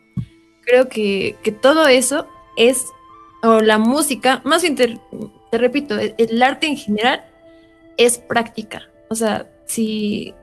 Creo 0.63 0.89
que, 0.89 1.37
todo 1.63 1.87
eso 1.87 2.27
es, 2.57 2.87
o 3.45 3.61
la 3.61 3.79
música, 3.79 4.43
más 4.45 4.63
bien 4.63 4.75
te, 4.75 4.99
repito, 5.57 5.97
el, 5.97 6.43
arte 6.43 6.67
en 6.67 6.77
general 6.77 7.25
es 7.99 8.19
práctica. 8.19 8.83
O 9.11 9.15
sea, 9.15 9.49
si, 9.65 10.35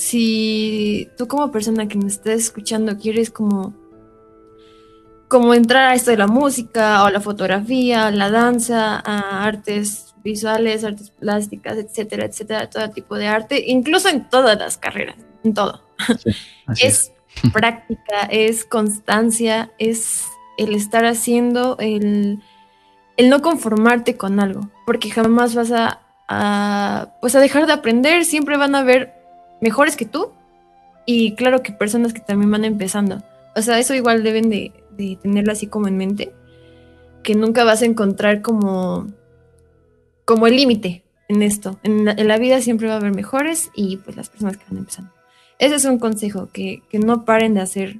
si 0.00 1.10
tú 1.18 1.28
como 1.28 1.52
persona 1.52 1.86
que 1.86 1.98
me 1.98 2.06
estás 2.06 2.34
escuchando 2.34 2.96
quieres 2.96 3.30
como 3.30 3.74
como 5.28 5.52
entrar 5.52 5.90
a 5.90 5.94
esto 5.94 6.10
de 6.10 6.16
la 6.16 6.26
música 6.26 7.04
o 7.04 7.10
la 7.10 7.20
fotografía, 7.20 8.10
la 8.10 8.30
danza, 8.30 9.00
a 9.04 9.44
artes 9.44 10.14
visuales, 10.24 10.84
artes 10.84 11.10
plásticas, 11.10 11.76
etcétera, 11.76 12.24
etcétera, 12.24 12.68
todo 12.68 12.90
tipo 12.90 13.16
de 13.16 13.28
arte, 13.28 13.62
incluso 13.66 14.08
en 14.08 14.28
todas 14.28 14.58
las 14.58 14.78
carreras, 14.78 15.16
en 15.44 15.54
todo. 15.54 15.82
es, 16.80 17.12
práctica, 17.52 18.22
es 18.30 18.64
constancia, 18.64 19.70
es 19.78 20.24
el 20.56 20.74
estar 20.74 21.04
haciendo, 21.04 21.76
el, 21.78 22.42
el, 23.16 23.28
no 23.28 23.40
conformarte 23.42 24.16
con 24.16 24.40
algo, 24.40 24.68
porque 24.84 25.10
jamás 25.10 25.54
vas 25.54 25.70
a, 25.70 26.00
a, 26.26 27.14
pues 27.20 27.36
a 27.36 27.40
dejar 27.40 27.66
de 27.66 27.74
aprender, 27.74 28.24
siempre 28.24 28.56
van 28.56 28.74
a 28.74 28.80
haber 28.80 29.19
mejores 29.60 29.96
que 29.96 30.06
tú 30.06 30.32
y 31.06 31.34
claro 31.34 31.62
que 31.62 31.72
personas 31.72 32.12
que 32.12 32.20
también 32.20 32.50
van 32.50 32.64
empezando. 32.64 33.22
O 33.56 33.62
sea, 33.62 33.78
eso 33.78 33.94
igual 33.94 34.22
deben 34.22 34.48
de, 34.48 34.72
de 34.96 35.18
tenerlo 35.20 35.52
así 35.52 35.66
como 35.66 35.88
en 35.88 35.96
mente, 35.96 36.32
que 37.22 37.34
nunca 37.34 37.64
vas 37.64 37.82
a 37.82 37.86
encontrar 37.86 38.42
como, 38.42 39.08
como 40.24 40.46
el 40.46 40.56
límite 40.56 41.04
en 41.28 41.42
esto. 41.42 41.78
En 41.82 42.04
la, 42.04 42.38
vida 42.38 42.60
siempre 42.60 42.88
va 42.88 42.94
a 42.94 42.96
haber 42.96 43.14
mejores 43.14 43.70
y 43.74 43.96
pues 43.98 44.16
las 44.16 44.28
personas 44.28 44.56
que 44.56 44.64
van 44.68 44.78
empezando. 44.78 45.12
Ese 45.58 45.76
es 45.76 45.84
un 45.84 45.98
consejo, 45.98 46.48
que, 46.52 46.82
que 46.90 46.98
no 46.98 47.24
paren 47.24 47.54
de 47.54 47.60
hacer 47.60 47.98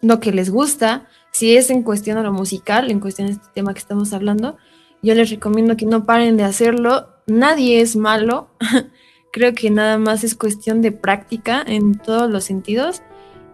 lo 0.00 0.20
que 0.20 0.32
les 0.32 0.50
gusta. 0.50 1.08
Si 1.32 1.56
es 1.56 1.70
en 1.70 1.82
cuestión 1.82 2.18
a 2.18 2.22
lo 2.22 2.32
musical, 2.32 2.90
en 2.90 3.00
cuestión 3.00 3.28
a 3.28 3.30
este 3.32 3.46
tema 3.54 3.72
que 3.72 3.80
estamos 3.80 4.12
hablando, 4.12 4.56
yo 5.02 5.14
les 5.14 5.30
recomiendo 5.30 5.76
que 5.76 5.86
no 5.86 6.04
paren 6.04 6.36
de 6.36 6.44
hacerlo. 6.44 7.08
Nadie 7.26 7.80
es 7.80 7.96
malo. 7.96 8.48
Creo 9.34 9.52
que 9.52 9.68
nada 9.68 9.98
más 9.98 10.22
es 10.22 10.36
cuestión 10.36 10.80
de 10.80 10.92
práctica 10.92 11.60
en 11.66 11.98
todos 11.98 12.30
los 12.30 12.44
sentidos 12.44 13.02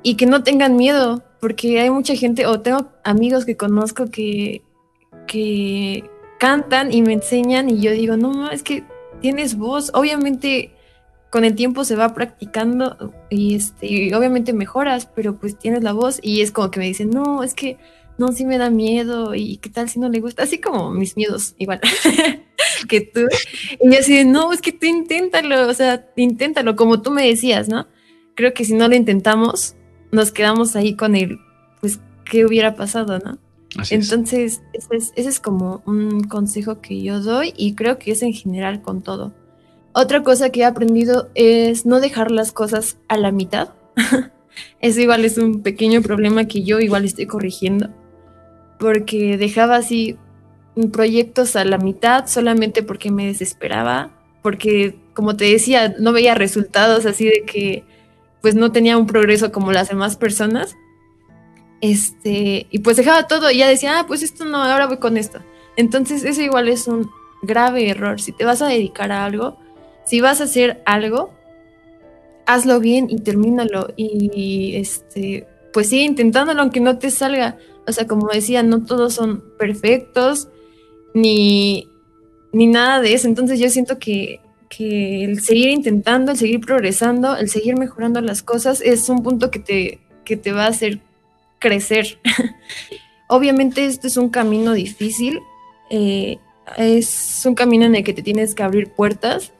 y 0.03 0.17
que 0.17 0.27
no 0.27 0.43
tengan 0.43 0.77
miedo 0.77 1.23
porque 1.41 1.81
hay 1.81 1.89
mucha 1.89 2.15
gente, 2.17 2.45
o 2.45 2.61
tengo 2.61 2.91
amigos 3.03 3.47
que 3.47 3.57
conozco 3.57 4.11
que, 4.11 4.61
que 5.27 6.05
cantan 6.39 6.93
y 6.93 7.01
me 7.01 7.15
enseñan 7.15 7.71
y 7.71 7.81
yo 7.81 7.93
digo, 7.93 8.19
no, 8.19 8.51
es 8.51 8.63
que 8.63 8.85
tienes 9.23 9.57
voz, 9.57 9.91
obviamente 9.95 10.75
con 11.31 11.47
el 11.47 11.55
tiempo 11.55 11.85
se 11.85 11.97
va 11.97 12.13
practicando 12.13 13.15
y, 13.31 13.55
este, 13.55 14.15
obviamente 14.15 14.53
mejoras, 14.53 15.07
pero 15.07 15.37
pues 15.37 15.59
tienes 15.59 15.83
la 15.83 15.95
voz 15.95 16.21
y 16.23 16.43
es 16.43 16.53
como 16.53 16.71
que 16.71 16.81
me 16.81 16.89
dicen, 16.89 17.09
no, 17.09 17.43
es 17.43 17.55
que 17.55 17.79
no, 18.19 18.33
sí 18.33 18.45
me 18.45 18.59
da 18.59 18.69
miedo 18.69 19.35
y 19.35 19.57
qué 19.57 19.71
tal 19.71 19.89
si 19.89 19.99
no 19.99 20.11
le 20.11 20.21
gusta, 20.21 20.43
así 20.43 20.61
como 20.61 20.91
mis 20.91 21.17
miedos 21.17 21.55
igual 21.57 21.81
que 22.89 23.01
tú. 23.01 23.21
Y 23.81 23.93
yo 23.93 23.99
así, 23.99 24.25
no, 24.25 24.53
es 24.53 24.61
que 24.61 24.73
tú 24.73 24.87
inténtalo, 24.87 25.69
o 25.69 25.75
sea, 25.75 26.07
inténtalo, 26.17 26.77
como 26.77 27.03
tú 27.03 27.11
me 27.11 27.27
decías, 27.27 27.69
¿no? 27.69 27.87
Creo 28.35 28.55
que 28.55 28.65
si 28.65 28.75
no 28.75 28.89
lo 28.89 28.95
intentamos, 28.95 29.77
nos 30.13 30.33
quedamos 30.33 30.77
ahí 30.77 30.95
con 30.95 31.15
el, 31.15 31.39
pues, 31.81 32.01
¿qué 32.25 32.45
hubiera 32.45 32.75
pasado, 32.75 33.19
no? 33.19 33.39
Entonces, 33.91 34.63
ese 34.73 35.13
es, 35.15 35.41
como 35.41 35.83
un 35.87 36.25
consejo 36.25 36.81
que 36.81 37.03
yo 37.03 37.21
doy 37.21 37.53
y 37.57 37.75
creo 37.75 37.99
que 37.99 38.11
es 38.11 38.23
en 38.23 38.33
general 38.33 38.83
con 38.83 39.03
todo. 39.03 39.33
Otra 39.93 40.23
cosa 40.23 40.51
que 40.51 40.61
he 40.61 40.65
aprendido 40.65 41.31
es 41.35 41.87
no 41.87 42.01
dejar 42.01 42.33
las 42.33 42.53
cosas 42.53 42.99
a 43.07 43.17
la 43.17 43.31
mitad. 43.31 43.71
Eso 44.81 45.01
igual 45.01 45.25
es 45.25 45.39
un 45.39 45.63
pequeño 45.63 46.03
problema 46.03 46.47
que 46.47 46.65
yo 46.65 46.81
igual 46.81 47.05
estoy 47.05 47.27
corrigiendo, 47.27 47.91
porque 48.79 49.37
dejaba 49.37 49.77
así 49.77 50.19
proyectos 50.89 51.57
a 51.57 51.65
la 51.65 51.79
mitad 51.79 52.27
solamente 52.27 52.83
porque 52.83 53.11
me 53.11 53.27
desesperaba, 53.27 54.11
porque 54.43 54.97
como 55.15 55.37
te 55.37 55.45
decía, 55.45 55.95
no 55.99 56.13
veía 56.13 56.35
resultados 56.35 57.07
así 57.07 57.27
de 57.27 57.45
que 57.47 57.85
pues 58.41 58.55
no 58.55 58.73
tenía 58.73 58.97
un 58.97 59.07
progreso 59.07 59.53
como 59.53 59.73
las 59.73 59.89
demás 59.89 60.17
personas. 60.17 60.77
Este, 61.81 62.67
y 62.71 62.79
pues 62.81 62.97
dejaba 62.97 63.27
todo 63.27 63.51
y 63.51 63.59
ya 63.59 63.69
decía, 63.69 63.99
ah, 63.99 64.07
pues 64.07 64.23
esto 64.23 64.45
no, 64.45 64.63
ahora 64.63 64.87
voy 64.87 64.99
con 64.99 65.17
esto. 65.17 65.41
Entonces, 65.77 66.25
eso 66.25 66.43
igual 66.43 66.69
es 66.69 66.89
un 66.89 67.11
grave 67.43 67.89
error. 67.89 68.21
Si 68.21 68.33
te 68.33 68.45
vas 68.45 68.63
a 68.63 68.69
dedicar 68.69 69.13
a 69.13 69.25
algo, 69.25 69.57
si 70.05 70.21
vas 70.21 70.41
a 70.41 70.45
hacer 70.45 70.83
algo, 70.85 71.33
hazlo 72.47 72.81
bien 72.81 73.09
y 73.11 73.19
termínalo. 73.21 73.93
Y 73.97 74.77
este, 74.77 75.47
pues 75.73 75.89
sigue 75.89 76.05
intentándolo 76.05 76.63
aunque 76.63 76.81
no 76.81 76.99
te 76.99 77.11
salga. 77.11 77.59
O 77.87 77.93
sea, 77.93 78.07
como 78.07 78.29
decía, 78.29 78.63
no 78.63 78.85
todos 78.85 79.15
son 79.15 79.43
perfectos, 79.59 80.49
ni, 81.15 81.89
ni 82.53 82.67
nada 82.67 83.01
de 83.01 83.15
eso. 83.15 83.29
Entonces 83.29 83.59
yo 83.59 83.69
siento 83.71 83.99
que 83.99 84.41
que 84.71 85.25
el 85.25 85.41
seguir 85.43 85.69
intentando, 85.69 86.33
el 86.33 86.39
seguir 86.39 86.61
progresando, 86.61 87.37
el 87.37 87.51
seguir 87.51 87.77
mejorando 87.77 88.21
las 88.23 88.43
cosas 88.43 88.81
es 88.81 89.09
un 89.09 89.23
punto 89.23 89.51
que 89.51 89.59
te, 89.59 89.99
que 90.25 90.37
te 90.37 90.53
va 90.53 90.65
a 90.65 90.69
hacer 90.69 91.01
crecer. 91.59 92.21
Obviamente 93.29 93.85
este 93.85 94.07
es 94.07 94.17
un 94.17 94.31
camino 94.31 94.73
difícil, 94.73 95.41
eh, 95.91 96.39
es 96.79 97.43
un 97.45 97.57
camino 97.57 97.85
en 97.85 97.97
el 97.97 98.05
que 98.05 98.15
te 98.15 98.23
tienes 98.23 98.55
que 98.55 98.63
abrir 98.63 98.93
puertas 98.93 99.53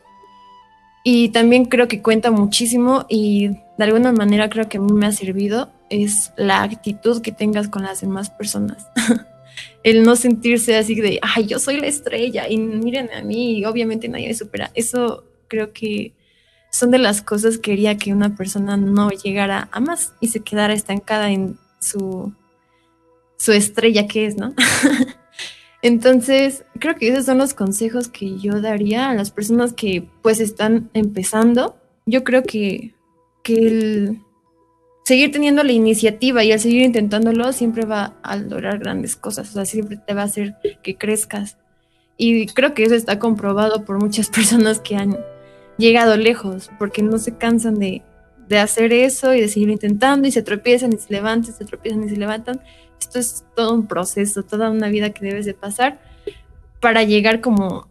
y 1.03 1.31
también 1.31 1.65
creo 1.65 1.89
que 1.89 2.03
cuenta 2.03 2.31
muchísimo 2.31 3.05
y 3.09 3.49
de 3.49 3.85
alguna 3.85 4.13
manera 4.13 4.49
creo 4.49 4.69
que 4.69 4.79
a 4.79 4.81
mí 4.81 4.93
me 4.93 5.07
ha 5.07 5.13
servido 5.13 5.73
es 5.89 6.33
la 6.37 6.63
actitud 6.63 7.21
que 7.21 7.33
tengas 7.33 7.67
con 7.67 7.83
las 7.83 8.01
demás 8.01 8.31
personas. 8.31 8.87
el 9.83 10.03
no 10.03 10.17
sentirse 10.17 10.77
así 10.77 10.95
de, 10.95 11.19
ay, 11.23 11.47
yo 11.47 11.59
soy 11.59 11.81
la 11.81 11.87
estrella 11.87 12.49
y 12.49 12.59
miren 12.59 13.11
a 13.13 13.23
mí, 13.23 13.65
obviamente 13.65 14.09
nadie 14.09 14.29
me 14.29 14.35
supera. 14.35 14.71
Eso 14.75 15.25
creo 15.49 15.73
que 15.73 16.13
son 16.71 16.91
de 16.91 16.99
las 16.99 17.23
cosas 17.23 17.57
que 17.57 17.71
quería 17.73 17.97
que 17.97 18.13
una 18.13 18.37
persona 18.37 18.77
no 18.77 19.11
llegara 19.11 19.69
a 19.73 19.81
más 19.81 20.15
y 20.21 20.29
se 20.29 20.41
quedara 20.41 20.73
estancada 20.73 21.31
en 21.31 21.59
su, 21.81 22.33
su 23.37 23.53
estrella 23.53 24.07
que 24.07 24.27
es, 24.27 24.37
¿no? 24.37 24.55
Entonces, 25.83 26.65
creo 26.79 26.95
que 26.97 27.09
esos 27.09 27.25
son 27.25 27.39
los 27.39 27.55
consejos 27.55 28.09
que 28.09 28.39
yo 28.39 28.61
daría 28.61 29.11
a 29.11 29.15
las 29.15 29.31
personas 29.31 29.73
que 29.73 30.07
pues 30.23 30.41
están 30.41 30.91
empezando. 30.93 31.77
Yo 32.05 32.23
creo 32.23 32.43
que, 32.43 32.95
que 33.43 33.55
el, 33.55 34.21
seguir 35.11 35.33
teniendo 35.33 35.65
la 35.65 35.73
iniciativa 35.73 36.45
y 36.45 36.53
al 36.53 36.61
seguir 36.61 36.83
intentándolo 36.83 37.53
siempre 37.53 37.85
va 37.85 38.15
a 38.23 38.37
lograr 38.37 38.79
grandes 38.79 39.17
cosas, 39.17 39.51
o 39.51 39.53
sea, 39.55 39.65
siempre 39.65 39.97
te 39.97 40.15
va 40.15 40.23
a 40.23 40.27
hacer 40.27 40.55
que 40.85 40.95
crezcas. 40.95 41.57
Y 42.17 42.47
creo 42.47 42.75
que 42.75 42.85
eso 42.85 42.95
está 42.95 43.19
comprobado 43.19 43.85
por 43.85 43.99
muchas 43.99 44.29
personas 44.37 44.79
que 44.79 44.95
han 44.95 45.19
llegado 45.79 46.17
lejos, 46.17 46.71
porque 46.79 47.03
no 47.03 47.19
se 47.19 47.37
cansan 47.37 47.81
de, 47.81 48.03
de 48.47 48.59
hacer 48.61 48.93
eso 48.93 49.35
y 49.35 49.41
de 49.41 49.49
seguir 49.49 49.71
intentando 49.71 50.29
y 50.29 50.31
se 50.31 50.43
tropiezan 50.43 50.93
y 50.93 50.99
se 50.99 51.13
levantan, 51.13 51.55
se 51.55 51.65
tropiezan 51.65 52.05
y 52.05 52.11
se 52.11 52.17
levantan. 52.17 52.61
Esto 53.01 53.19
es 53.19 53.45
todo 53.57 53.75
un 53.75 53.89
proceso, 53.89 54.45
toda 54.45 54.71
una 54.71 54.91
vida 54.91 55.11
que 55.11 55.27
debes 55.27 55.45
de 55.45 55.55
pasar 55.55 55.99
para 56.81 57.03
llegar 57.03 57.41
como 57.41 57.89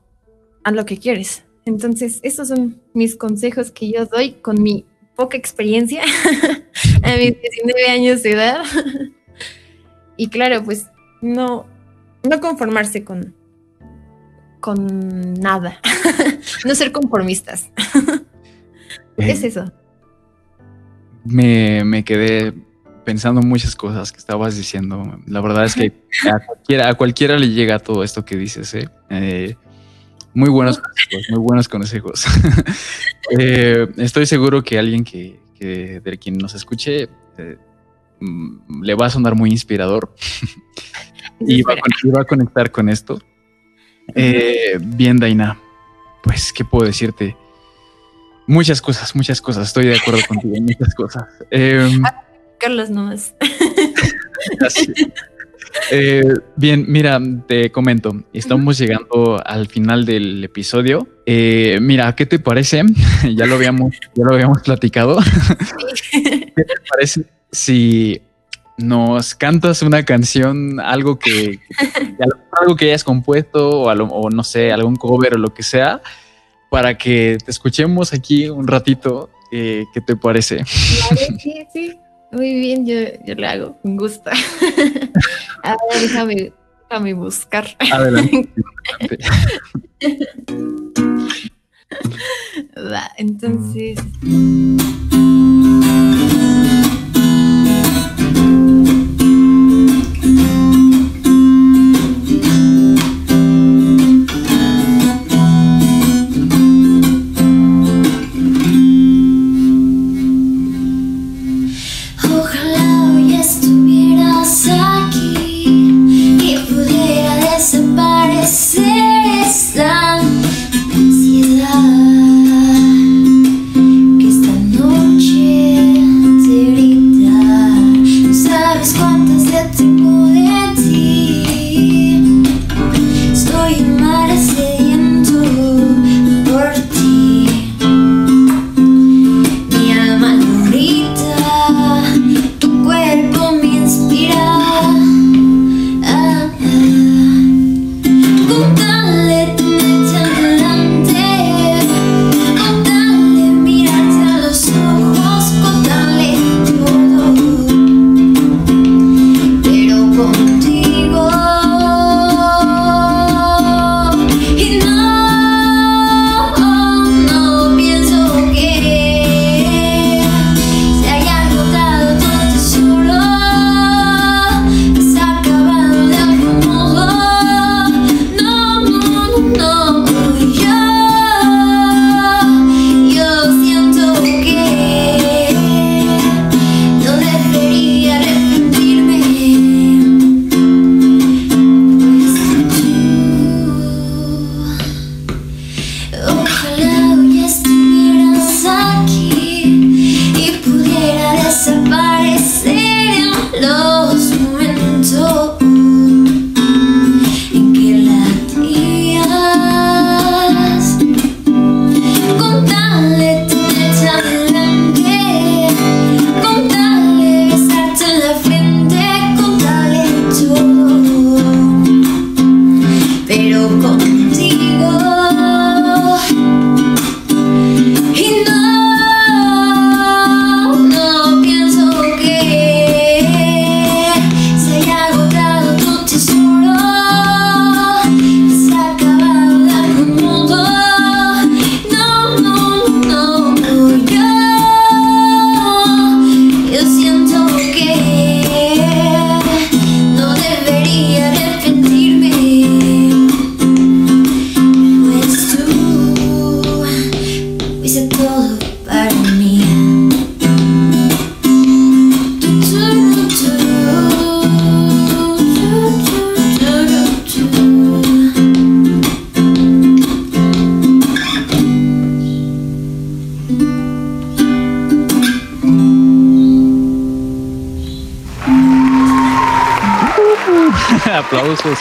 a 0.64 0.72
lo 0.72 0.86
que 0.86 0.98
quieres. 0.98 1.44
Entonces, 1.66 2.22
esos 2.24 2.48
son 2.48 2.80
mis 2.94 3.18
consejos 3.18 3.72
que 3.72 3.92
yo 3.92 4.06
doy 4.06 4.36
con 4.42 4.64
mi 4.64 4.86
poca 5.20 5.36
experiencia 5.36 6.02
a 7.04 7.18
mis 7.18 7.42
19 7.42 7.90
años 7.90 8.24
de 8.24 8.32
edad. 8.32 8.64
y 10.16 10.30
claro, 10.30 10.64
pues 10.64 10.88
no, 11.22 11.66
no 12.24 12.40
conformarse 12.40 13.04
con, 13.04 13.36
con 14.62 15.34
nada. 15.34 15.78
no 16.66 16.74
ser 16.74 16.94
conformistas. 16.94 17.70
es 19.18 19.44
eso. 19.44 19.70
Me, 21.26 21.84
me, 21.84 22.06
quedé 22.06 22.54
pensando 23.04 23.42
muchas 23.42 23.76
cosas 23.76 24.14
que 24.14 24.20
estabas 24.20 24.56
diciendo. 24.56 25.20
La 25.28 25.42
verdad 25.42 25.66
es 25.66 25.76
que 25.76 25.92
a 26.32 26.40
cualquiera, 26.40 26.90
a 26.90 26.94
cualquiera 26.94 27.38
le 27.38 27.50
llega 27.50 27.80
todo 27.80 28.06
esto 28.06 28.24
que 28.24 28.38
dices, 28.38 28.74
¿eh? 28.74 28.88
eh 29.10 29.58
muy 30.34 30.50
buenos 30.50 30.80
consejos, 30.80 31.28
muy 31.30 31.40
buenos 31.40 31.68
consejos. 31.68 32.26
Eh, 33.38 33.86
estoy 33.98 34.26
seguro 34.26 34.64
que 34.64 34.80
alguien 34.80 35.04
que, 35.04 35.40
de 35.60 36.18
quien 36.18 36.40
nos 36.40 36.56
escuche 36.56 37.08
eh, 37.38 37.58
mm, 38.20 38.82
le 38.82 38.96
va 38.96 39.06
a 39.06 39.10
sonar 39.12 39.36
muy 39.36 39.52
inspirador 39.52 40.12
y, 41.40 41.62
va 41.62 41.76
a, 42.22 42.24
conectar 42.26 42.72
con 42.72 42.90
esto. 42.90 43.22
Eh, 44.16 44.80
bien, 44.82 45.18
Daina, 45.18 45.60
pues, 46.24 46.52
¿qué 46.52 46.66
puedo 46.66 46.88
decirte? 46.88 47.38
Muchas 48.48 48.82
cosas, 48.82 49.16
muchas 49.16 49.42
cosas. 49.42 49.68
Estoy 49.68 49.86
de 49.86 49.98
acuerdo 49.98 50.22
contigo, 50.28 50.56
muchas 50.60 50.96
cosas. 50.96 51.26
Em, 51.52 52.02
Carlos 52.58 52.90
nomás. 52.90 53.36
Eh, 55.92 56.24
bien, 56.56 56.86
mira, 56.88 57.20
te 57.48 57.72
comento, 57.72 58.24
estamos 58.34 58.78
llegando 58.78 59.42
al 59.46 59.68
final 59.68 60.06
del 60.06 60.44
episodio. 60.44 61.08
Eh, 61.26 61.80
mira, 61.82 62.16
¿qué 62.16 62.26
te 62.26 62.40
parece? 62.40 62.84
ya 63.36 63.46
lo 63.46 63.56
habíamos, 63.56 63.96
ya 64.16 64.24
lo 64.24 64.34
habíamos 64.34 64.62
platicado. 64.62 65.18
¿Qué 66.12 66.54
te 66.56 66.76
parece 66.90 67.26
si 67.52 68.22
nos 68.78 69.36
cantas 69.36 69.82
una 69.82 70.06
canción, 70.06 70.80
algo 70.80 71.20
que, 71.20 71.60
algo 72.60 72.76
que 72.76 72.86
hayas 72.86 73.04
compuesto 73.04 73.82
o, 73.82 73.90
o 73.90 74.30
no 74.30 74.44
sé, 74.44 74.72
algún 74.72 74.96
cover 74.96 75.36
o 75.36 75.38
lo 75.38 75.54
que 75.54 75.64
sea, 75.64 76.02
para 76.70 76.98
que 76.98 77.38
te 77.44 77.52
escuchemos 77.52 78.14
aquí 78.14 78.48
un 78.50 78.68
ratito 78.68 79.30
Eh, 79.52 79.86
¿Qué 79.94 80.02
te 80.02 80.16
parece? 80.16 80.64
Sí, 80.66 81.66
sí, 81.74 82.00
muy 82.32 82.54
bien, 82.56 82.86
yo, 82.86 82.96
yo 83.26 83.36
lo 83.36 83.48
hago 83.48 83.78
con 83.82 83.98
gusto. 83.98 84.30
A 85.64 85.72
ver, 85.72 86.02
déjame, 86.02 86.54
déjame 86.90 87.14
buscar. 87.14 87.68
Adelante. 87.92 88.50
Va, 92.78 93.12
entonces. 93.18 93.98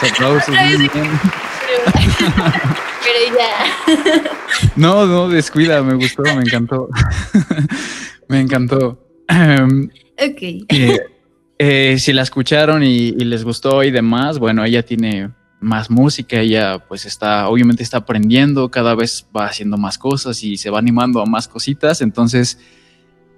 Aplausos. 0.03 0.55
Pero 3.03 3.37
ya. 3.37 3.51
No, 4.75 5.05
no, 5.05 5.29
descuida, 5.29 5.81
me 5.83 5.93
gustó, 5.95 6.23
me 6.23 6.41
encantó. 6.41 6.89
me 8.27 8.41
encantó. 8.41 8.99
ok. 9.27 10.41
Eh, 10.69 10.99
eh, 11.57 11.97
si 11.99 12.13
la 12.13 12.21
escucharon 12.21 12.83
y, 12.83 13.11
les 13.11 13.43
gustó 13.43 13.83
y 13.83 13.91
demás, 13.91 14.39
bueno, 14.39 14.63
ella 14.63 14.83
tiene 14.83 15.31
más 15.59 15.89
música, 15.89 16.39
ella 16.39 16.79
pues 16.87 17.05
está, 17.05 17.49
obviamente 17.49 17.83
está 17.83 17.97
aprendiendo, 17.97 18.71
cada 18.71 18.95
vez 18.95 19.27
va 19.35 19.47
haciendo 19.47 19.77
más 19.77 19.97
cosas 19.97 20.41
y 20.43 20.55
se 20.55 20.69
va 20.69 20.79
animando 20.79 21.21
a 21.21 21.25
más 21.25 21.49
cositas, 21.49 21.99
entonces 22.01 22.59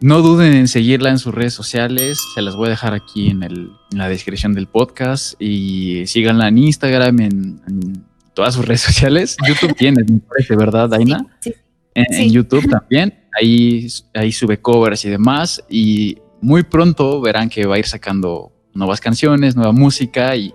no 0.02 0.24
duden 0.24 0.54
en 0.54 0.68
seguirla 0.68 1.12
en 1.12 1.20
sus 1.20 1.34
redes 1.34 1.54
sociales. 1.54 2.20
Se 2.34 2.42
las 2.42 2.56
voy 2.56 2.68
a 2.68 2.70
dejar 2.72 2.96
aquí 2.96 3.30
en, 3.30 3.72
la 3.92 4.10
descripción 4.10 4.54
del 4.54 4.68
podcast. 4.68 5.40
Y 5.40 6.08
síganla 6.08 6.48
en 6.48 6.58
Instagram, 6.58 7.20
en, 7.22 8.04
todas 8.34 8.56
sus 8.56 8.66
redes 8.68 8.82
sociales. 8.82 9.38
YouTube 9.48 9.76
tiene, 9.76 10.04
me 10.04 10.20
parece, 10.20 10.56
¿verdad, 10.56 10.90
Daina? 10.90 11.26
Sí, 11.40 11.54
En, 11.94 12.32
YouTube 12.32 12.68
también. 12.70 13.14
Ahí, 13.40 13.88
ahí 14.16 14.32
sube 14.32 14.60
covers 14.60 15.06
y 15.06 15.10
demás. 15.10 15.64
Y 15.70 16.18
muy 16.42 16.64
pronto 16.64 17.22
verán 17.22 17.48
que 17.48 17.68
va 17.68 17.76
a 17.76 17.80
ir 17.80 17.86
sacando 17.86 18.52
nuevas 18.74 19.00
canciones, 19.00 19.56
nueva 19.56 19.72
música 19.72 20.36
y 20.36 20.52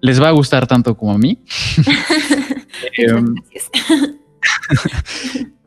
les 0.00 0.22
va 0.22 0.28
a 0.28 0.32
gustar 0.32 0.66
tanto 0.66 0.96
como 0.96 1.12
a 1.12 1.18
mí. 1.18 1.38
Em, 2.96 3.34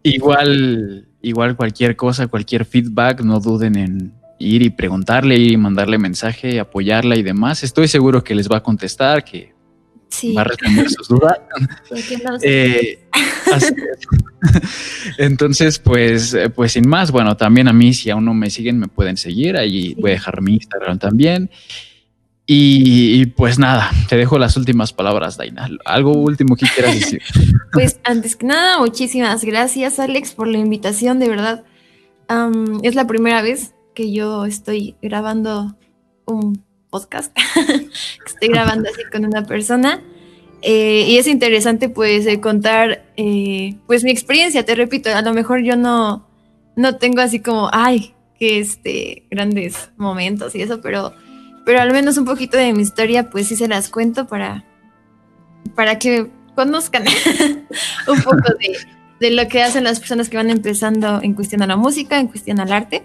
igual 0.03 1.10
Igual 1.21 1.55
cualquier 1.55 1.95
cosa, 1.95 2.27
cualquier 2.27 2.65
feedback, 2.65 3.21
no 3.21 3.39
duden 3.39 3.75
en 3.75 4.13
ir 4.39 4.63
y 4.63 4.69
preguntarle 4.69 5.37
y 5.37 5.57
mandarle 5.57 5.97
mensaje, 5.97 6.59
apoyarla 6.59 7.15
y 7.15 7.23
demás. 7.23 7.63
Estoy 7.63 7.87
seguro 7.87 8.23
que 8.23 8.35
les 8.35 8.49
va 8.49 8.57
a 8.57 8.63
contestar, 8.63 9.23
que 9.23 9.53
va 10.35 10.41
a 10.41 10.45
responder 10.45 10.89
sus 10.89 11.07
dudas. 11.07 11.37
Eh, 12.43 12.99
entonces, 15.17 15.79
pues, 15.79 16.35
pues 16.55 16.71
sin 16.71 16.87
más, 16.87 17.11
bueno, 17.11 17.37
también 17.37 17.67
a 17.67 17.73
mí, 17.73 17.93
si 17.93 18.09
aún 18.09 18.25
no 18.25 18.33
me 18.33 18.49
siguen, 18.49 18.79
me 18.79 18.87
pueden 18.87 19.17
seguir. 19.17 19.57
Ahí 19.57 19.93
voy 19.95 20.11
a 20.11 20.13
dejar 20.13 20.41
mi 20.41 20.53
Instagram 20.53 20.97
también. 20.97 21.49
Y, 22.53 23.27
pues 23.27 23.59
nada, 23.59 23.89
te 24.09 24.17
dejo 24.17 24.37
las 24.37 24.57
últimas 24.57 24.91
palabras, 24.91 25.37
Daina. 25.37 25.69
¿Algo 25.85 26.11
último 26.11 26.57
que 26.57 26.65
quieras 26.67 26.95
decir? 26.95 27.21
Pues 27.71 28.01
antes 28.03 28.35
que 28.35 28.45
nada, 28.45 28.79
muchísimas 28.79 29.45
gracias, 29.45 29.97
Alex, 29.97 30.33
por 30.33 30.49
la 30.49 30.57
invitación, 30.57 31.19
de 31.19 31.29
verdad. 31.29 31.63
es 32.83 32.95
la 32.95 33.07
primera 33.07 33.41
vez 33.41 33.73
que 33.95 34.11
yo 34.11 34.45
estoy 34.45 34.97
grabando 35.01 35.77
un 36.25 36.61
podcast. 36.89 37.33
estoy 38.25 38.49
grabando 38.49 38.89
así 38.89 39.03
con 39.09 39.23
una 39.23 39.45
persona. 39.45 40.03
Eh, 40.61 41.05
y 41.07 41.17
es 41.19 41.27
interesante 41.27 41.87
pues 41.87 42.27
contar 42.39 43.05
eh, 43.15 43.77
pues 43.87 44.03
mi 44.03 44.11
experiencia, 44.11 44.65
te 44.65 44.75
repito, 44.75 45.09
a 45.09 45.21
lo 45.21 45.33
mejor 45.33 45.63
yo 45.63 45.77
no, 45.77 46.27
no 46.75 46.97
tengo 46.97 47.21
así 47.21 47.39
como, 47.39 47.69
ay, 47.71 48.13
que 48.37 48.59
este, 48.59 49.23
grandes 49.31 49.91
momentos 49.95 50.53
y 50.55 50.61
eso, 50.61 50.81
pero, 50.81 51.13
pero 51.65 51.79
al 51.79 51.91
menos 51.91 52.17
un 52.17 52.25
poquito 52.25 52.57
de 52.57 52.73
mi 52.73 52.81
historia, 52.81 53.29
pues 53.29 53.47
sí 53.47 53.55
se 53.55 53.67
las 53.67 53.89
cuento 53.89 54.27
para, 54.27 54.65
para 55.75 55.99
que 55.99 56.29
conozcan 56.55 57.03
un 58.07 58.21
poco 58.21 58.53
de, 58.59 58.77
de, 59.19 59.31
lo 59.31 59.47
que 59.47 59.61
hacen 59.61 59.83
las 59.83 59.99
personas 59.99 60.29
que 60.29 60.37
van 60.37 60.49
empezando 60.49 61.21
en 61.21 61.33
cuestión 61.33 61.61
a 61.61 61.67
la 61.67 61.75
música, 61.75 62.19
en 62.19 62.27
cuestión 62.27 62.59
al 62.59 62.71
arte. 62.71 63.03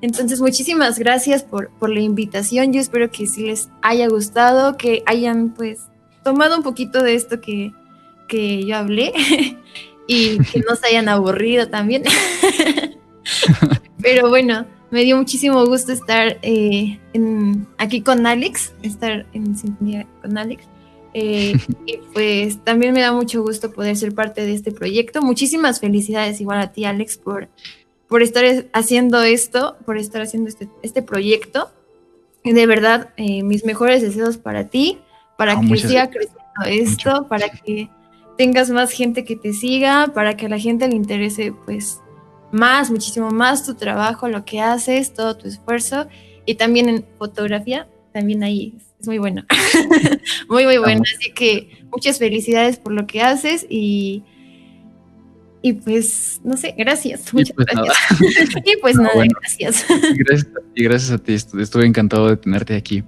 Entonces, 0.00 0.40
muchísimas 0.40 0.98
gracias 0.98 1.42
por, 1.42 1.70
por 1.70 1.90
la 1.90 2.00
invitación. 2.00 2.72
Yo 2.72 2.80
espero 2.80 3.10
que 3.10 3.26
sí 3.26 3.46
les 3.46 3.68
haya 3.82 4.08
gustado, 4.08 4.76
que 4.76 5.02
hayan 5.06 5.50
pues 5.50 5.88
tomado 6.22 6.56
un 6.56 6.62
poquito 6.62 7.02
de 7.02 7.14
esto 7.14 7.40
que, 7.40 7.72
que 8.28 8.64
yo 8.64 8.76
hablé 8.76 9.12
y 10.06 10.38
que 10.38 10.60
no 10.60 10.76
se 10.76 10.86
hayan 10.86 11.08
aburrido 11.08 11.68
también. 11.68 12.04
Pero 14.00 14.28
bueno, 14.28 14.66
me 14.90 15.04
dio 15.04 15.16
muchísimo 15.16 15.64
gusto 15.66 15.92
estar 15.92 16.38
eh, 16.42 16.98
aquí 17.76 18.00
con 18.00 18.26
Alex, 18.26 18.72
estar 18.82 19.26
en 19.32 19.56
sintonía 19.56 20.06
con 20.22 20.38
Alex. 20.38 20.64
Eh, 21.14 21.54
y 21.86 21.98
pues 22.12 22.62
también 22.64 22.94
me 22.94 23.00
da 23.00 23.12
mucho 23.12 23.42
gusto 23.42 23.72
poder 23.72 23.96
ser 23.96 24.14
parte 24.14 24.46
de 24.46 24.54
este 24.54 24.72
proyecto. 24.72 25.22
Muchísimas 25.22 25.80
felicidades 25.80 26.40
igual 26.40 26.60
a 26.60 26.72
ti, 26.72 26.84
Alex, 26.84 27.18
por, 27.18 27.48
por 28.08 28.22
estar 28.22 28.44
haciendo 28.72 29.22
esto, 29.22 29.76
por 29.84 29.98
estar 29.98 30.22
haciendo 30.22 30.48
este, 30.48 30.68
este 30.82 31.02
proyecto. 31.02 31.70
Y 32.42 32.52
de 32.52 32.66
verdad, 32.66 33.10
eh, 33.16 33.42
mis 33.42 33.64
mejores 33.64 34.00
deseos 34.00 34.38
para 34.38 34.68
ti, 34.68 34.98
para 35.36 35.60
que 35.60 35.76
siga 35.76 36.08
creciendo 36.08 36.64
esto, 36.66 37.26
para 37.28 37.48
que 37.48 37.90
tengas 38.38 38.70
más 38.70 38.90
gente 38.90 39.24
que 39.24 39.36
te 39.36 39.52
siga, 39.52 40.12
para 40.14 40.36
que 40.36 40.46
a 40.46 40.48
la 40.48 40.58
gente 40.58 40.88
le 40.88 40.94
interese 40.94 41.52
pues 41.66 42.00
más, 42.52 42.90
muchísimo 42.90 43.30
más 43.30 43.64
tu 43.64 43.74
trabajo, 43.74 44.28
lo 44.28 44.44
que 44.44 44.60
haces, 44.60 45.12
todo 45.12 45.36
tu 45.36 45.48
esfuerzo. 45.48 46.08
Y 46.46 46.54
también 46.54 46.88
en 46.88 47.04
fotografía, 47.18 47.88
también 48.12 48.42
ahí 48.42 48.74
es 49.00 49.06
muy 49.06 49.18
bueno. 49.18 49.44
muy, 50.48 50.64
muy 50.64 50.78
bueno. 50.78 51.02
Así 51.02 51.32
que 51.32 51.84
muchas 51.90 52.18
felicidades 52.18 52.78
por 52.78 52.92
lo 52.92 53.06
que 53.06 53.20
haces 53.20 53.66
y, 53.68 54.22
y 55.62 55.74
pues, 55.74 56.40
no 56.44 56.56
sé, 56.56 56.74
gracias. 56.76 57.32
Muchas 57.32 57.54
pues 57.54 57.66
gracias. 57.66 57.96
y 58.64 58.76
pues 58.80 58.96
nada, 58.96 59.24
gracias. 59.40 59.86
gracias. 60.16 60.48
Y 60.74 60.84
gracias 60.84 61.10
a 61.10 61.18
ti, 61.18 61.34
estuve 61.34 61.86
encantado 61.86 62.28
de 62.28 62.36
tenerte 62.36 62.76
aquí. 62.76 63.04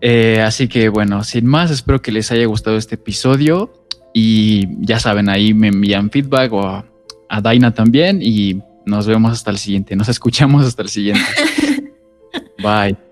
Eh, 0.00 0.40
así 0.40 0.66
que 0.66 0.88
bueno, 0.88 1.22
sin 1.24 1.46
más, 1.46 1.70
espero 1.70 2.00
que 2.00 2.10
les 2.10 2.32
haya 2.32 2.46
gustado 2.46 2.76
este 2.76 2.94
episodio 2.94 3.86
y 4.14 4.66
ya 4.84 4.98
saben, 4.98 5.28
ahí 5.28 5.52
me 5.52 5.68
envían 5.68 6.10
feedback 6.10 6.52
o 6.52 6.84
a 7.30 7.40
Daina 7.40 7.72
también 7.72 8.20
y 8.20 8.60
nos 8.84 9.06
vemos 9.06 9.32
hasta 9.32 9.50
el 9.50 9.58
siguiente, 9.58 9.94
nos 9.94 10.08
escuchamos 10.08 10.66
hasta 10.66 10.82
el 10.82 10.88
siguiente. 10.88 11.22
Bye. 12.62 13.09